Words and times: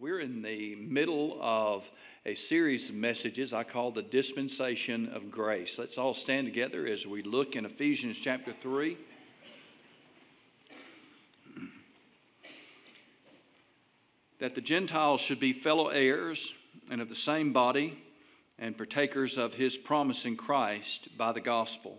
We're 0.00 0.20
in 0.20 0.42
the 0.42 0.76
middle 0.76 1.38
of 1.40 1.90
a 2.24 2.36
series 2.36 2.88
of 2.88 2.94
messages 2.94 3.52
I 3.52 3.64
call 3.64 3.90
the 3.90 4.02
Dispensation 4.02 5.08
of 5.08 5.28
Grace. 5.28 5.76
Let's 5.76 5.98
all 5.98 6.14
stand 6.14 6.46
together 6.46 6.86
as 6.86 7.04
we 7.04 7.24
look 7.24 7.56
in 7.56 7.66
Ephesians 7.66 8.16
chapter 8.16 8.52
3. 8.52 8.96
That 14.38 14.54
the 14.54 14.60
Gentiles 14.60 15.20
should 15.20 15.40
be 15.40 15.52
fellow 15.52 15.88
heirs 15.88 16.52
and 16.88 17.00
of 17.00 17.08
the 17.08 17.16
same 17.16 17.52
body 17.52 18.00
and 18.56 18.76
partakers 18.76 19.36
of 19.36 19.54
his 19.54 19.76
promise 19.76 20.24
in 20.24 20.36
Christ 20.36 21.08
by 21.18 21.32
the 21.32 21.40
gospel, 21.40 21.98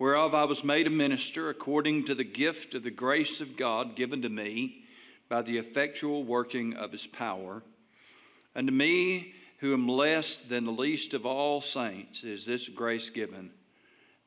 whereof 0.00 0.34
I 0.34 0.42
was 0.42 0.64
made 0.64 0.88
a 0.88 0.90
minister 0.90 1.50
according 1.50 2.06
to 2.06 2.16
the 2.16 2.24
gift 2.24 2.74
of 2.74 2.82
the 2.82 2.90
grace 2.90 3.40
of 3.40 3.56
God 3.56 3.94
given 3.94 4.22
to 4.22 4.28
me 4.28 4.82
by 5.28 5.42
the 5.42 5.58
effectual 5.58 6.24
working 6.24 6.74
of 6.74 6.92
his 6.92 7.06
power. 7.06 7.62
And 8.54 8.68
to 8.68 8.72
me, 8.72 9.34
who 9.58 9.72
am 9.72 9.88
less 9.88 10.38
than 10.38 10.64
the 10.64 10.70
least 10.70 11.14
of 11.14 11.26
all 11.26 11.60
saints, 11.60 12.24
is 12.24 12.44
this 12.44 12.68
grace 12.68 13.10
given 13.10 13.50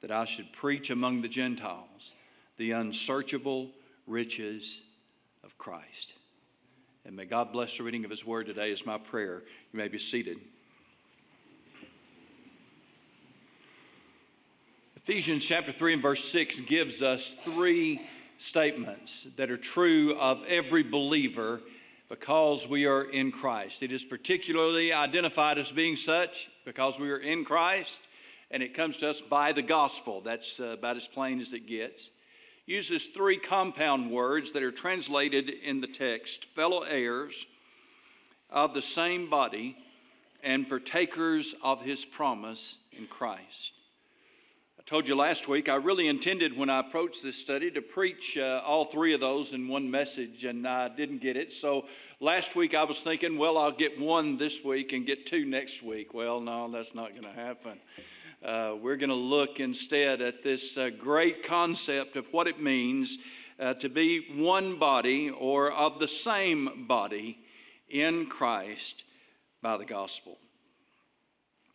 that 0.02 0.12
I 0.12 0.26
should 0.26 0.52
preach 0.54 0.90
among 0.90 1.22
the 1.22 1.28
Gentiles 1.28 2.14
the 2.58 2.72
unsearchable 2.72 3.70
riches 4.08 4.82
of 5.44 5.58
Christ. 5.58 6.14
And 7.06 7.16
may 7.16 7.26
God 7.26 7.52
bless 7.52 7.78
the 7.78 7.84
reading 7.84 8.04
of 8.04 8.12
his 8.12 8.26
word 8.26 8.48
today, 8.48 8.72
is 8.72 8.86
my 8.86 8.98
prayer. 8.98 9.44
You 9.72 9.78
may 9.78 9.88
be 9.88 10.00
seated. 10.00 10.38
Ephesians 14.98 15.46
chapter 15.46 15.72
3 15.72 15.94
and 15.94 16.02
verse 16.02 16.24
6 16.26 16.60
gives 16.62 17.02
us 17.02 17.34
three 17.44 18.02
statements 18.40 19.28
that 19.36 19.52
are 19.52 19.58
true 19.58 20.16
of 20.16 20.44
every 20.48 20.82
believer 20.82 21.62
because 22.08 22.68
we 22.68 22.86
are 22.86 23.04
in 23.04 23.32
Christ. 23.32 23.84
It 23.84 23.92
is 23.92 24.04
particularly 24.04 24.92
identified 24.92 25.60
as 25.60 25.72
being 25.72 25.96
such 25.96 26.50
because 26.66 27.00
we 27.00 27.12
are 27.12 27.18
in 27.18 27.46
Christ, 27.46 28.00
and 28.50 28.64
it 28.64 28.74
comes 28.74 28.98
to 28.98 29.10
us 29.10 29.22
by 29.22 29.52
the 29.52 29.62
gospel. 29.62 30.22
That's 30.22 30.60
uh, 30.60 30.70
about 30.70 30.98
as 30.98 31.08
plain 31.08 31.40
as 31.42 31.54
it 31.54 31.68
gets. 31.68 32.10
Uses 32.66 33.06
three 33.06 33.38
compound 33.38 34.10
words 34.10 34.52
that 34.52 34.64
are 34.64 34.72
translated 34.72 35.50
in 35.50 35.82
the 35.82 35.88
text 35.88 36.46
fellow 36.56 36.82
heirs 36.82 37.46
of 38.50 38.74
the 38.74 38.82
same 38.82 39.30
body 39.30 39.78
and 40.44 40.68
partakers 40.70 41.54
of 41.62 41.82
his 41.82 42.06
promise 42.06 42.76
in 42.94 43.06
Christ 43.06 43.74
told 44.90 45.08
you 45.08 45.14
last 45.14 45.48
week, 45.48 45.70
I 45.70 45.76
really 45.76 46.08
intended 46.08 46.58
when 46.58 46.68
I 46.68 46.80
approached 46.80 47.22
this 47.22 47.36
study 47.36 47.70
to 47.70 47.80
preach 47.80 48.40
uh, 48.40 48.64
all 48.66 48.86
three 48.86 49.14
of 49.14 49.20
those 49.20 49.54
in 49.54 49.68
one 49.68 49.92
message, 49.92 50.46
and 50.46 50.68
I 50.68 50.88
didn't 50.90 51.20
get 51.20 51.38
it. 51.38 51.54
So 51.54 51.86
last 52.20 52.56
week 52.56 52.74
I 52.74 52.86
was 52.86 53.00
thinking, 53.00 53.38
well, 53.38 53.60
I'll 53.60 53.72
get 53.72 54.00
one 54.00 54.36
this 54.36 54.64
week 54.64 54.92
and 54.92 55.06
get 55.06 55.28
two 55.28 55.46
next 55.46 55.84
week. 55.84 56.16
Well, 56.16 56.42
no, 56.42 56.72
that's 56.72 56.96
not 56.96 57.12
going 57.12 57.32
to 57.32 57.40
happen. 57.40 57.78
Uh, 58.44 58.78
we're 58.82 58.96
going 58.96 59.12
to 59.12 59.16
look 59.16 59.60
instead 59.60 60.24
at 60.24 60.42
this 60.42 60.76
uh, 60.76 60.90
great 60.90 61.44
concept 61.44 62.16
of 62.16 62.26
what 62.32 62.48
it 62.48 62.60
means 62.60 63.20
uh, 63.60 63.76
to 63.76 63.90
be 63.90 64.26
one 64.38 64.80
body 64.80 65.30
or 65.30 65.72
of 65.72 66.00
the 66.00 66.08
same 66.08 66.88
body 66.88 67.38
in 67.90 68.26
Christ 68.26 69.04
by 69.62 69.78
the 69.78 69.86
gospel. 69.86 70.40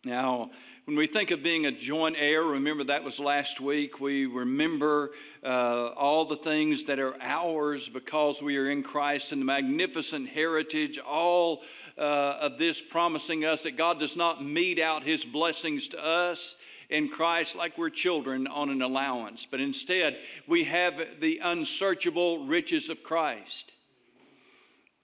Now, 0.03 0.51
when 0.85 0.97
we 0.97 1.07
think 1.07 1.31
of 1.31 1.41
being 1.41 1.65
a 1.65 1.71
joint 1.71 2.15
heir, 2.19 2.43
remember 2.43 2.83
that 2.83 3.03
was 3.03 3.19
last 3.19 3.59
week. 3.59 3.99
We 3.99 4.27
remember 4.27 5.11
uh, 5.43 5.87
all 5.95 6.25
the 6.25 6.35
things 6.35 6.85
that 6.85 6.99
are 6.99 7.15
ours 7.19 7.89
because 7.89 8.39
we 8.39 8.57
are 8.57 8.69
in 8.69 8.83
Christ 8.83 9.31
and 9.31 9.41
the 9.41 9.45
magnificent 9.45 10.29
heritage, 10.29 10.99
all 10.99 11.63
uh, 11.97 12.37
of 12.39 12.59
this 12.59 12.83
promising 12.83 13.45
us 13.45 13.63
that 13.63 13.77
God 13.77 13.99
does 13.99 14.15
not 14.15 14.45
mete 14.45 14.79
out 14.79 15.01
his 15.01 15.25
blessings 15.25 15.87
to 15.87 16.05
us 16.05 16.53
in 16.91 17.09
Christ 17.09 17.55
like 17.55 17.79
we're 17.79 17.89
children 17.89 18.45
on 18.45 18.69
an 18.69 18.83
allowance, 18.83 19.47
but 19.49 19.59
instead 19.59 20.19
we 20.47 20.65
have 20.65 21.01
the 21.19 21.39
unsearchable 21.39 22.45
riches 22.45 22.89
of 22.89 23.01
Christ. 23.01 23.71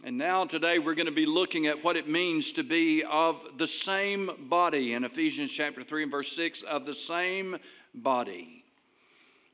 And 0.03 0.17
now, 0.17 0.45
today, 0.45 0.79
we're 0.79 0.95
going 0.95 1.05
to 1.05 1.11
be 1.11 1.27
looking 1.27 1.67
at 1.67 1.83
what 1.83 1.95
it 1.95 2.09
means 2.09 2.51
to 2.53 2.63
be 2.63 3.03
of 3.03 3.39
the 3.59 3.67
same 3.67 4.31
body 4.49 4.93
in 4.93 5.03
Ephesians 5.03 5.51
chapter 5.51 5.83
3 5.83 6.03
and 6.03 6.11
verse 6.11 6.35
6 6.35 6.63
of 6.63 6.87
the 6.87 6.95
same 6.95 7.57
body. 7.93 8.65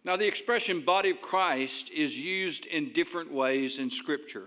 Now, 0.05 0.15
the 0.15 0.25
expression 0.25 0.85
body 0.85 1.09
of 1.09 1.19
Christ 1.19 1.89
is 1.89 2.17
used 2.17 2.65
in 2.65 2.93
different 2.93 3.29
ways 3.29 3.77
in 3.77 3.89
Scripture. 3.89 4.45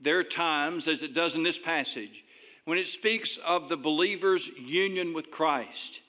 There 0.00 0.18
are 0.18 0.24
times, 0.24 0.88
as 0.88 1.02
it 1.02 1.12
does 1.12 1.36
in 1.36 1.42
this 1.42 1.58
passage, 1.58 2.24
when 2.64 2.78
it 2.78 2.88
speaks 2.88 3.36
of 3.44 3.68
the 3.68 3.76
believer's 3.76 4.48
union 4.56 5.12
with 5.12 5.30
Christ. 5.30 6.00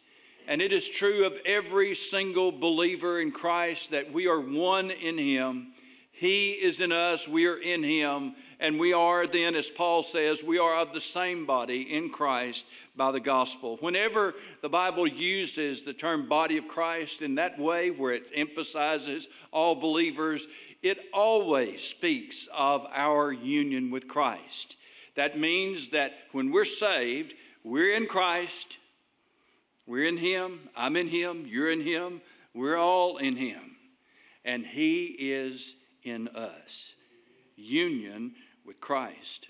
And 0.48 0.62
it 0.62 0.72
is 0.72 0.88
true 0.88 1.26
of 1.26 1.38
every 1.46 1.96
single 1.96 2.54
believer 2.54 3.20
in 3.20 3.34
Christ 3.34 3.92
that 3.92 4.14
we 4.14 4.28
are 4.28 4.40
one 4.40 4.90
in 4.90 5.18
Him 5.18 5.74
he 6.22 6.52
is 6.52 6.82
in 6.82 6.92
us, 6.92 7.28
we 7.28 7.48
are 7.48 7.58
in 7.58 7.82
Him, 7.82 8.36
and 8.60 8.80
we 8.80 8.94
are 8.94 9.26
then, 9.26 9.56
as 9.56 9.72
Paul 9.72 10.04
says, 10.04 10.44
we 10.44 10.60
are 10.60 10.76
of 10.76 10.94
the 10.94 11.02
same 11.02 11.48
body 11.48 11.82
in 11.96 12.12
Christ 12.12 12.64
by 12.96 13.12
the 13.12 13.20
gospel. 13.20 13.78
Whenever 13.80 14.36
the 14.62 14.70
Bible 14.70 15.08
uses 15.08 15.84
the 15.84 15.94
term 15.94 16.30
body 16.30 16.58
of 16.58 16.68
Christ 16.68 17.24
in 17.24 17.34
that 17.36 17.58
way, 17.58 17.90
where 17.90 18.14
it 18.14 18.28
emphasizes 18.36 19.30
all 19.52 19.74
believers, 19.74 20.46
it 20.84 21.00
always 21.12 21.82
speaks 21.82 22.48
of 22.54 22.86
our 22.94 23.32
union 23.32 23.90
with 23.90 24.08
Christ. 24.08 24.76
That 25.16 25.40
means 25.40 25.90
that 25.90 26.14
when 26.34 26.52
we're 26.52 26.66
saved, 26.66 27.34
we're 27.64 27.96
in 27.96 28.06
Christ, 28.06 28.78
we're 29.88 30.06
in 30.06 30.18
Him, 30.18 30.70
I'm 30.76 30.98
in 30.98 31.08
Him, 31.08 31.48
you're 31.48 31.72
in 31.72 31.82
Him, 31.82 32.22
we're 32.54 32.78
all 32.78 33.18
in 33.18 33.36
Him. 33.36 33.76
And 34.46 34.64
He 34.64 35.06
is 35.06 35.74
in 36.04 36.28
us 36.30 36.94
union 37.56 38.34
with 38.66 38.80
Christ. 38.80 39.48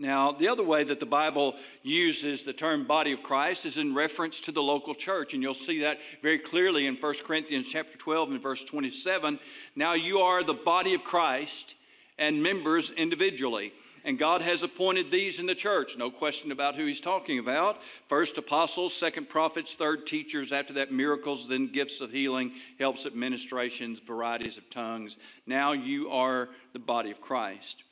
Now, 0.00 0.30
the 0.30 0.46
other 0.46 0.62
way 0.62 0.84
that 0.84 1.00
the 1.00 1.06
Bible 1.06 1.56
uses 1.82 2.44
the 2.44 2.52
term 2.52 2.86
body 2.86 3.12
of 3.12 3.24
Christ 3.24 3.66
is 3.66 3.78
in 3.78 3.96
reference 3.96 4.38
to 4.42 4.52
the 4.52 4.62
local 4.62 4.94
church, 4.94 5.34
and 5.34 5.42
you'll 5.42 5.54
see 5.54 5.80
that 5.80 5.98
very 6.22 6.38
clearly 6.38 6.86
in 6.86 6.94
1 6.94 7.14
Corinthians 7.24 7.66
chapter 7.68 7.98
12 7.98 8.30
and 8.30 8.42
verse 8.42 8.62
27. 8.62 9.40
Now 9.74 9.94
you 9.94 10.20
are 10.20 10.44
the 10.44 10.54
body 10.54 10.94
of 10.94 11.02
Christ 11.02 11.74
and 12.16 12.40
members 12.40 12.90
individually. 12.90 13.72
And 14.04 14.18
God 14.18 14.42
has 14.42 14.62
appointed 14.62 15.10
these 15.10 15.40
in 15.40 15.46
the 15.46 15.54
church. 15.54 15.96
No 15.96 16.10
question 16.10 16.52
about 16.52 16.76
who 16.76 16.86
he's 16.86 17.00
talking 17.00 17.38
about. 17.38 17.78
First 18.08 18.38
apostles, 18.38 18.94
second 18.94 19.28
prophets, 19.28 19.74
third 19.74 20.06
teachers, 20.06 20.52
after 20.52 20.72
that 20.74 20.92
miracles, 20.92 21.48
then 21.48 21.72
gifts 21.72 22.00
of 22.00 22.10
healing, 22.10 22.52
helps 22.78 23.06
administrations, 23.06 23.98
varieties 23.98 24.56
of 24.56 24.68
tongues. 24.70 25.16
Now 25.46 25.72
you 25.72 26.10
are 26.10 26.48
the 26.72 26.78
body 26.78 27.10
of 27.10 27.20
Christ. 27.20 27.82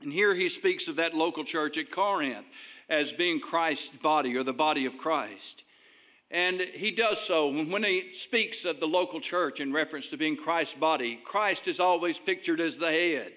And 0.00 0.12
here 0.12 0.34
he 0.34 0.48
speaks 0.48 0.88
of 0.88 0.96
that 0.96 1.14
local 1.14 1.44
church 1.44 1.78
at 1.78 1.90
Corinth 1.90 2.46
as 2.88 3.12
being 3.12 3.40
Christ's 3.40 3.96
body 4.02 4.36
or 4.36 4.42
the 4.42 4.52
body 4.52 4.86
of 4.86 4.98
Christ. 4.98 5.62
And 6.30 6.60
he 6.60 6.90
does 6.90 7.20
so 7.20 7.52
when 7.52 7.84
he 7.84 8.14
speaks 8.14 8.64
of 8.64 8.80
the 8.80 8.88
local 8.88 9.20
church 9.20 9.60
in 9.60 9.72
reference 9.72 10.08
to 10.08 10.16
being 10.16 10.36
Christ's 10.36 10.74
body. 10.74 11.20
Christ 11.22 11.68
is 11.68 11.78
always 11.78 12.18
pictured 12.18 12.58
as 12.58 12.78
the 12.78 12.90
head. 12.90 13.32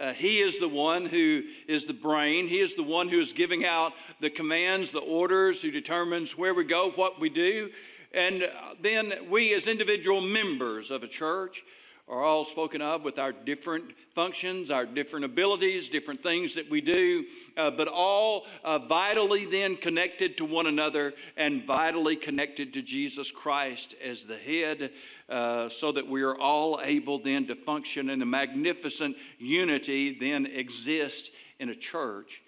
Uh, 0.00 0.14
he 0.14 0.40
is 0.40 0.58
the 0.58 0.68
one 0.68 1.04
who 1.04 1.42
is 1.68 1.84
the 1.84 1.92
brain. 1.92 2.48
He 2.48 2.60
is 2.60 2.74
the 2.74 2.82
one 2.82 3.08
who 3.08 3.20
is 3.20 3.34
giving 3.34 3.66
out 3.66 3.92
the 4.18 4.30
commands, 4.30 4.90
the 4.90 5.00
orders, 5.00 5.60
who 5.60 5.70
determines 5.70 6.38
where 6.38 6.54
we 6.54 6.64
go, 6.64 6.90
what 6.96 7.20
we 7.20 7.28
do. 7.28 7.70
And 8.14 8.44
uh, 8.44 8.74
then 8.80 9.12
we, 9.28 9.52
as 9.54 9.66
individual 9.66 10.22
members 10.22 10.90
of 10.90 11.02
a 11.02 11.08
church, 11.08 11.62
are 12.10 12.24
all 12.24 12.42
spoken 12.42 12.82
of 12.82 13.04
with 13.04 13.20
our 13.20 13.30
different 13.30 13.92
functions, 14.14 14.70
our 14.70 14.84
different 14.84 15.24
abilities, 15.24 15.88
different 15.88 16.20
things 16.22 16.56
that 16.56 16.68
we 16.68 16.80
do, 16.80 17.24
uh, 17.56 17.70
but 17.70 17.86
all 17.86 18.46
uh, 18.64 18.80
vitally 18.80 19.46
then 19.46 19.76
connected 19.76 20.36
to 20.36 20.44
one 20.44 20.66
another 20.66 21.14
and 21.36 21.64
vitally 21.64 22.16
connected 22.16 22.72
to 22.74 22.82
Jesus 22.82 23.30
Christ 23.30 23.94
as 24.04 24.24
the 24.24 24.36
head, 24.36 24.90
uh, 25.30 25.68
so 25.68 25.92
that 25.92 26.06
we 26.06 26.22
are 26.22 26.36
all 26.36 26.80
able 26.82 27.22
then 27.22 27.46
to 27.46 27.54
function 27.54 28.10
in 28.10 28.20
a 28.20 28.26
magnificent 28.26 29.16
unity, 29.38 30.18
then 30.18 30.44
exist 30.44 31.30
in 31.60 31.68
a 31.68 31.74
church 31.74 32.42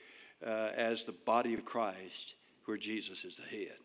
uh, 0.44 0.70
as 0.76 1.04
the 1.04 1.12
body 1.12 1.54
of 1.54 1.64
Christ, 1.64 2.34
where 2.64 2.76
Jesus 2.76 3.24
is 3.24 3.36
the 3.36 3.42
head. 3.42 3.76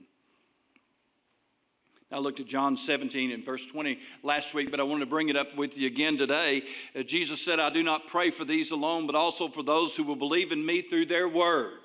I 2.12 2.20
looked 2.20 2.40
at 2.40 2.48
John 2.48 2.78
17 2.78 3.32
and 3.32 3.46
verse 3.46 3.66
20 3.66 4.00
last 4.24 4.54
week, 4.54 4.72
but 4.72 4.80
I 4.80 4.84
wanted 4.84 5.02
to 5.02 5.12
bring 5.12 5.30
it 5.30 5.36
up 5.36 5.56
with 5.58 5.78
you 5.78 5.88
again 5.88 6.18
today. 6.18 6.64
Uh, 6.98 7.04
Jesus 7.04 7.44
said, 7.44 7.60
I 7.60 7.70
do 7.70 7.84
not 7.84 8.08
pray 8.08 8.32
for 8.32 8.46
these 8.46 8.72
alone, 8.72 9.06
but 9.06 9.16
also 9.16 9.50
for 9.50 9.62
those 9.62 9.96
who 9.96 10.04
will 10.04 10.16
believe 10.16 10.52
in 10.52 10.66
me 10.66 10.82
through 10.82 11.08
their 11.08 11.28
word. 11.28 11.80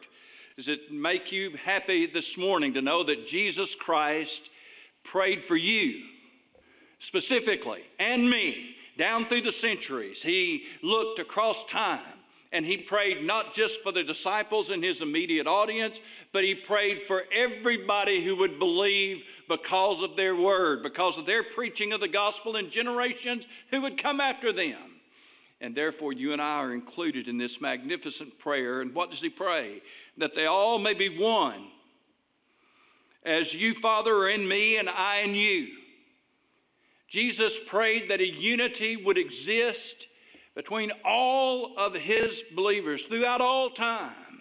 Does 0.57 0.69
it 0.69 0.93
make 0.93 1.33
you 1.33 1.57
happy 1.63 2.07
this 2.07 2.39
morning 2.39 2.73
to 2.75 2.83
know 2.83 3.03
that 3.03 3.27
Jesus 3.27 3.75
Christ 3.75 4.49
prayed 5.03 5.43
for 5.43 5.57
you 5.57 6.05
specifically 7.03 7.83
and 7.99 8.31
me 8.31 8.77
down 8.97 9.27
through 9.27 9.43
the 9.43 9.53
centuries? 9.53 10.23
He 10.23 10.65
looked 10.83 11.19
across 11.19 11.65
time 11.65 12.01
And 12.53 12.67
he 12.67 12.77
prayed 12.77 13.25
not 13.25 13.55
just 13.55 13.83
for 13.83 13.93
the 13.93 14.05
disciples 14.05 14.69
and 14.69 14.85
his 14.85 15.01
immediate 15.01 15.47
audience, 15.47 16.01
but 16.33 16.45
he 16.45 16.55
prayed 16.55 17.01
for 17.01 17.25
everybody 17.33 18.23
who 18.23 18.37
would 18.37 18.59
believe 18.59 19.25
because 19.49 20.03
of 20.03 20.17
their 20.17 20.37
word, 20.37 20.83
because 20.83 21.17
of 21.17 21.25
their 21.25 21.43
preaching 21.43 21.95
of 21.95 22.01
the 22.01 22.09
gospel 22.09 22.57
in 22.57 22.69
generations 22.69 23.47
who 23.71 23.81
would 23.81 23.97
come 23.97 24.21
after 24.21 24.53
them. 24.53 24.77
And 25.63 25.75
therefore, 25.75 26.13
you 26.13 26.35
and 26.35 26.43
I 26.43 26.59
are 26.59 26.75
included 26.75 27.27
in 27.27 27.39
this 27.39 27.59
magnificent 27.59 28.39
prayer. 28.39 28.83
And 28.83 28.95
what 28.95 29.11
does 29.11 29.23
he 29.23 29.31
pray? 29.31 29.81
That 30.19 30.35
they 30.35 30.45
all 30.45 30.79
may 30.79 30.93
be 30.93 31.19
one. 31.19 31.69
As 33.25 33.55
you, 33.55 33.73
Father, 33.73 34.15
are 34.15 34.29
in 34.29 34.47
me 34.47 34.77
and 34.77 34.91
I 34.91 35.21
in 35.21 35.35
you. 35.35 35.69
Jesus 37.13 37.61
prayed 37.67 38.09
that 38.09 38.23
a 38.23 38.27
unity 38.27 38.97
would 38.97 39.19
exist 39.19 40.07
between 40.55 40.91
all 41.05 41.77
of 41.77 41.95
his 41.95 42.43
believers 42.55 43.05
throughout 43.05 43.43
all 43.43 43.69
time. 43.69 44.41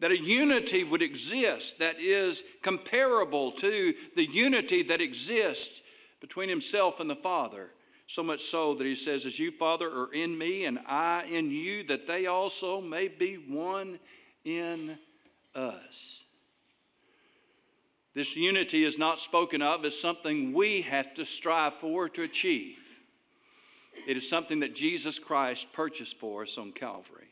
That 0.00 0.10
a 0.10 0.20
unity 0.20 0.84
would 0.84 1.00
exist 1.00 1.78
that 1.78 1.98
is 1.98 2.42
comparable 2.60 3.52
to 3.52 3.94
the 4.16 4.28
unity 4.30 4.82
that 4.82 5.00
exists 5.00 5.80
between 6.20 6.50
himself 6.50 7.00
and 7.00 7.08
the 7.08 7.16
Father. 7.16 7.70
So 8.06 8.22
much 8.22 8.42
so 8.42 8.74
that 8.74 8.86
he 8.86 8.94
says, 8.94 9.24
As 9.24 9.38
you, 9.38 9.50
Father, 9.50 9.88
are 9.88 10.12
in 10.12 10.36
me 10.36 10.66
and 10.66 10.78
I 10.86 11.24
in 11.24 11.50
you, 11.50 11.84
that 11.84 12.06
they 12.06 12.26
also 12.26 12.82
may 12.82 13.08
be 13.08 13.36
one 13.36 13.98
in 14.44 14.98
us. 15.54 16.22
This 18.14 18.34
unity 18.36 18.84
is 18.84 18.98
not 18.98 19.20
spoken 19.20 19.62
of 19.62 19.84
as 19.84 19.98
something 19.98 20.52
we 20.52 20.82
have 20.82 21.14
to 21.14 21.24
strive 21.24 21.74
for 21.74 22.08
to 22.08 22.22
achieve. 22.22 22.78
It 24.06 24.16
is 24.16 24.28
something 24.28 24.60
that 24.60 24.74
Jesus 24.74 25.18
Christ 25.18 25.66
purchased 25.72 26.18
for 26.18 26.42
us 26.42 26.56
on 26.58 26.72
Calvary. 26.72 27.28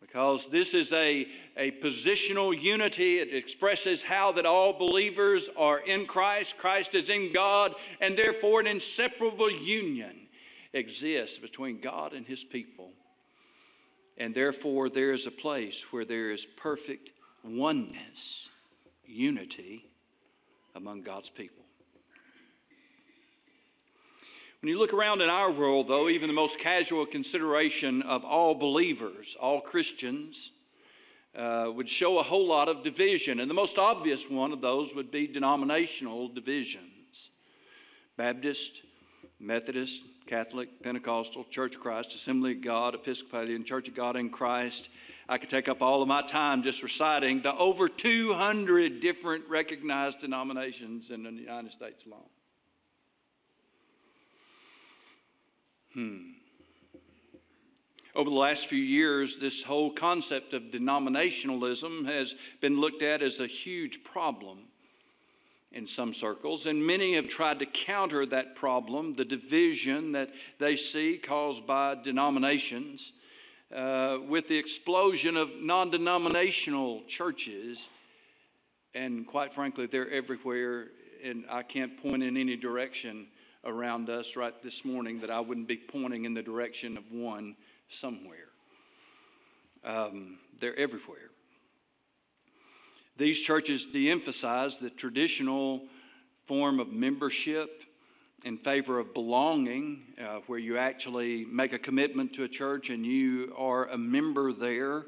Because 0.00 0.48
this 0.48 0.74
is 0.74 0.92
a, 0.92 1.26
a 1.56 1.70
positional 1.82 2.60
unity. 2.60 3.18
It 3.18 3.34
expresses 3.34 4.02
how 4.02 4.32
that 4.32 4.46
all 4.46 4.72
believers 4.72 5.48
are 5.56 5.78
in 5.78 6.06
Christ, 6.06 6.58
Christ 6.58 6.94
is 6.94 7.08
in 7.08 7.32
God, 7.32 7.74
and 8.00 8.18
therefore 8.18 8.60
an 8.60 8.66
inseparable 8.66 9.50
union 9.50 10.26
exists 10.72 11.38
between 11.38 11.80
God 11.80 12.12
and 12.12 12.26
his 12.26 12.44
people. 12.44 12.90
And 14.18 14.34
therefore, 14.34 14.90
there 14.90 15.12
is 15.12 15.26
a 15.26 15.30
place 15.30 15.84
where 15.90 16.04
there 16.04 16.30
is 16.30 16.46
perfect 16.56 17.10
oneness, 17.44 18.48
unity 19.12 19.86
among 20.74 21.02
God's 21.02 21.28
people. 21.28 21.62
When 24.60 24.70
you 24.70 24.78
look 24.78 24.92
around 24.92 25.20
in 25.22 25.28
our 25.28 25.50
world, 25.50 25.88
though, 25.88 26.08
even 26.08 26.28
the 26.28 26.34
most 26.34 26.58
casual 26.58 27.04
consideration 27.04 28.02
of 28.02 28.24
all 28.24 28.54
believers, 28.54 29.36
all 29.40 29.60
Christians, 29.60 30.52
uh, 31.34 31.70
would 31.74 31.88
show 31.88 32.18
a 32.18 32.22
whole 32.22 32.46
lot 32.46 32.68
of 32.68 32.84
division. 32.84 33.40
And 33.40 33.50
the 33.50 33.54
most 33.54 33.78
obvious 33.78 34.30
one 34.30 34.52
of 34.52 34.60
those 34.60 34.94
would 34.94 35.10
be 35.10 35.26
denominational 35.26 36.28
divisions 36.28 37.30
Baptist, 38.16 38.82
Methodist, 39.40 40.02
Catholic, 40.26 40.82
Pentecostal, 40.82 41.44
Church 41.50 41.74
of 41.74 41.80
Christ, 41.80 42.14
Assembly 42.14 42.52
of 42.52 42.60
God, 42.60 42.94
Episcopalian, 42.94 43.64
Church 43.64 43.88
of 43.88 43.94
God 43.94 44.16
in 44.16 44.30
Christ. 44.30 44.88
I 45.32 45.38
could 45.38 45.48
take 45.48 45.66
up 45.66 45.80
all 45.80 46.02
of 46.02 46.08
my 46.08 46.20
time 46.20 46.62
just 46.62 46.82
reciting 46.82 47.40
the 47.40 47.56
over 47.56 47.88
200 47.88 49.00
different 49.00 49.48
recognized 49.48 50.18
denominations 50.18 51.08
in 51.08 51.22
the 51.22 51.30
United 51.30 51.72
States 51.72 52.04
alone. 52.04 52.20
Hmm. 55.94 56.18
Over 58.14 58.28
the 58.28 58.36
last 58.36 58.66
few 58.66 58.82
years, 58.82 59.38
this 59.38 59.62
whole 59.62 59.90
concept 59.90 60.52
of 60.52 60.64
denominationalism 60.64 62.04
has 62.04 62.34
been 62.60 62.78
looked 62.78 63.00
at 63.00 63.22
as 63.22 63.40
a 63.40 63.46
huge 63.46 64.04
problem 64.04 64.58
in 65.72 65.86
some 65.86 66.12
circles, 66.12 66.66
and 66.66 66.86
many 66.86 67.14
have 67.14 67.28
tried 67.28 67.58
to 67.60 67.64
counter 67.64 68.26
that 68.26 68.54
problem, 68.54 69.14
the 69.14 69.24
division 69.24 70.12
that 70.12 70.28
they 70.58 70.76
see 70.76 71.16
caused 71.16 71.66
by 71.66 71.94
denominations, 71.94 73.12
uh, 73.74 74.18
with 74.28 74.48
the 74.48 74.56
explosion 74.58 75.36
of 75.36 75.50
non 75.60 75.90
denominational 75.90 77.02
churches. 77.06 77.88
And 78.94 79.26
quite 79.26 79.54
frankly, 79.54 79.86
they're 79.86 80.10
everywhere, 80.10 80.88
and 81.24 81.44
I 81.48 81.62
can't 81.62 82.00
point 82.02 82.22
in 82.22 82.36
any 82.36 82.56
direction 82.56 83.28
around 83.64 84.10
us 84.10 84.36
right 84.36 84.60
this 84.62 84.84
morning 84.84 85.20
that 85.20 85.30
I 85.30 85.40
wouldn't 85.40 85.68
be 85.68 85.76
pointing 85.76 86.24
in 86.24 86.34
the 86.34 86.42
direction 86.42 86.98
of 86.98 87.04
one 87.10 87.56
somewhere. 87.88 88.48
Um, 89.84 90.38
they're 90.60 90.78
everywhere. 90.78 91.30
These 93.16 93.40
churches 93.40 93.84
de 93.84 94.10
emphasize 94.10 94.78
the 94.78 94.90
traditional 94.90 95.82
form 96.46 96.80
of 96.80 96.92
membership 96.92 97.82
in 98.44 98.58
favor 98.58 98.98
of 98.98 99.14
belonging, 99.14 100.02
uh, 100.20 100.40
where 100.46 100.58
you 100.58 100.76
actually 100.76 101.44
make 101.44 101.72
a 101.72 101.78
commitment 101.78 102.32
to 102.34 102.44
a 102.44 102.48
church 102.48 102.90
and 102.90 103.06
you 103.06 103.54
are 103.56 103.86
a 103.88 103.98
member 103.98 104.52
there. 104.52 105.06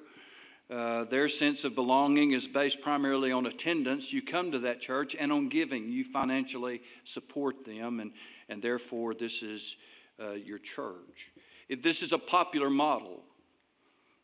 Uh, 0.70 1.04
their 1.04 1.28
sense 1.28 1.64
of 1.64 1.74
belonging 1.74 2.32
is 2.32 2.46
based 2.46 2.80
primarily 2.80 3.32
on 3.32 3.46
attendance. 3.46 4.12
You 4.12 4.22
come 4.22 4.52
to 4.52 4.60
that 4.60 4.80
church 4.80 5.14
and 5.18 5.32
on 5.32 5.48
giving. 5.48 5.90
You 5.90 6.04
financially 6.04 6.80
support 7.04 7.64
them. 7.64 8.00
And, 8.00 8.12
and 8.48 8.62
therefore 8.62 9.14
this 9.14 9.42
is 9.42 9.76
uh, 10.20 10.32
your 10.32 10.58
church. 10.58 11.32
If 11.68 11.82
this 11.82 12.02
is 12.02 12.12
a 12.12 12.18
popular 12.18 12.70
model, 12.70 13.22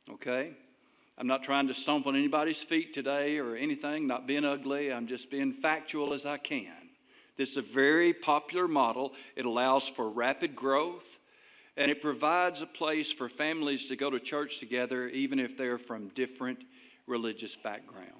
okay? 0.08 0.52
I'm 1.18 1.26
not 1.26 1.42
trying 1.42 1.66
to 1.68 1.74
stomp 1.74 2.06
on 2.06 2.16
anybody's 2.16 2.62
feet 2.62 2.94
today 2.94 3.38
or 3.38 3.56
anything, 3.56 4.06
not 4.06 4.26
being 4.26 4.44
ugly. 4.44 4.92
I'm 4.92 5.06
just 5.06 5.30
being 5.30 5.52
factual 5.52 6.14
as 6.14 6.24
I 6.24 6.38
can. 6.38 6.89
This 7.40 7.52
is 7.52 7.56
a 7.56 7.62
very 7.62 8.12
popular 8.12 8.68
model. 8.68 9.14
It 9.34 9.46
allows 9.46 9.88
for 9.88 10.10
rapid 10.10 10.54
growth 10.54 11.18
and 11.74 11.90
it 11.90 12.02
provides 12.02 12.60
a 12.60 12.66
place 12.66 13.10
for 13.10 13.30
families 13.30 13.86
to 13.86 13.96
go 13.96 14.10
to 14.10 14.20
church 14.20 14.58
together 14.58 15.08
even 15.08 15.38
if 15.38 15.56
they're 15.56 15.78
from 15.78 16.08
different 16.08 16.58
religious 17.06 17.56
backgrounds. 17.56 18.12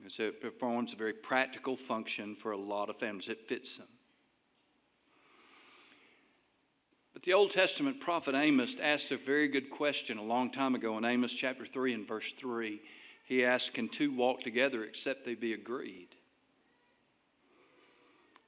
And 0.00 0.12
So 0.12 0.22
it 0.22 0.40
performs 0.40 0.92
a 0.92 0.96
very 0.96 1.14
practical 1.14 1.76
function 1.76 2.36
for 2.36 2.52
a 2.52 2.56
lot 2.56 2.90
of 2.90 2.96
families. 3.00 3.28
It 3.28 3.48
fits 3.48 3.78
them. 3.78 3.88
But 7.12 7.24
the 7.24 7.32
Old 7.32 7.50
Testament 7.50 7.98
prophet 7.98 8.36
Amos 8.36 8.76
asked 8.78 9.10
a 9.10 9.16
very 9.16 9.48
good 9.48 9.68
question 9.68 10.18
a 10.18 10.22
long 10.22 10.52
time 10.52 10.76
ago 10.76 10.96
in 10.96 11.04
Amos 11.04 11.34
chapter 11.34 11.66
3 11.66 11.94
and 11.94 12.06
verse 12.06 12.32
3. 12.38 12.80
He 13.24 13.44
asked, 13.44 13.74
Can 13.74 13.88
two 13.88 14.12
walk 14.12 14.42
together 14.42 14.84
except 14.84 15.24
they 15.24 15.34
be 15.34 15.54
agreed? 15.54 16.14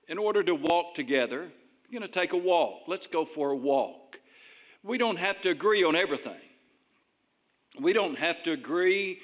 In 0.09 0.19
order 0.19 0.43
to 0.43 0.55
walk 0.55 0.95
together, 0.95 1.51
you're 1.89 2.01
going 2.01 2.11
to 2.11 2.21
take 2.21 2.33
a 2.33 2.37
walk. 2.37 2.83
Let's 2.87 3.07
go 3.07 3.25
for 3.25 3.51
a 3.51 3.57
walk. 3.57 4.19
We 4.83 4.99
don't 4.99 5.17
have 5.17 5.41
to 5.43 5.51
agree 5.51 5.83
on 5.83 5.97
everything. 5.97 6.41
We 7.81 7.93
don't 7.93 8.19
have 8.19 8.43
to 8.45 8.53
agree 8.53 9.19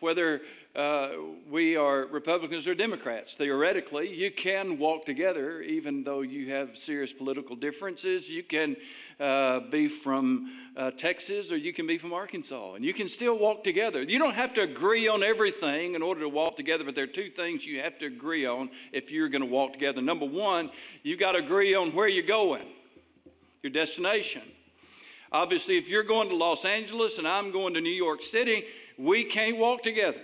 whether 0.00 0.42
uh, 0.74 1.10
we 1.48 1.76
are 1.76 2.06
Republicans 2.06 2.66
or 2.66 2.74
Democrats. 2.74 3.34
Theoretically, 3.34 4.12
you 4.12 4.32
can 4.32 4.76
walk 4.76 5.06
together 5.06 5.62
even 5.62 6.02
though 6.02 6.22
you 6.22 6.50
have 6.50 6.76
serious 6.76 7.12
political 7.12 7.54
differences. 7.54 8.28
You 8.28 8.42
can 8.42 8.76
uh, 9.20 9.60
be 9.60 9.86
from 9.86 10.52
uh, 10.76 10.90
Texas 10.90 11.52
or 11.52 11.56
you 11.56 11.72
can 11.72 11.86
be 11.86 11.96
from 11.96 12.12
Arkansas, 12.12 12.74
and 12.74 12.84
you 12.84 12.92
can 12.92 13.08
still 13.08 13.38
walk 13.38 13.62
together. 13.62 14.02
You 14.02 14.18
don't 14.18 14.34
have 14.34 14.52
to 14.54 14.62
agree 14.62 15.06
on 15.06 15.22
everything 15.22 15.94
in 15.94 16.02
order 16.02 16.22
to 16.22 16.28
walk 16.28 16.56
together, 16.56 16.82
but 16.84 16.96
there 16.96 17.04
are 17.04 17.06
two 17.06 17.30
things 17.30 17.64
you 17.64 17.80
have 17.80 17.96
to 17.98 18.06
agree 18.06 18.44
on 18.44 18.68
if 18.90 19.12
you're 19.12 19.28
going 19.28 19.42
to 19.42 19.46
walk 19.46 19.72
together. 19.72 20.02
Number 20.02 20.26
one, 20.26 20.70
you've 21.04 21.20
got 21.20 21.32
to 21.32 21.38
agree 21.38 21.74
on 21.74 21.94
where 21.94 22.08
you're 22.08 22.26
going, 22.26 22.66
your 23.62 23.70
destination. 23.70 24.42
Obviously, 25.30 25.78
if 25.78 25.88
you're 25.88 26.02
going 26.02 26.28
to 26.28 26.36
Los 26.36 26.64
Angeles 26.64 27.18
and 27.18 27.26
I'm 27.26 27.52
going 27.52 27.74
to 27.74 27.80
New 27.80 27.90
York 27.90 28.22
City, 28.22 28.64
we 28.98 29.24
can't 29.24 29.56
walk 29.56 29.82
together. 29.82 30.20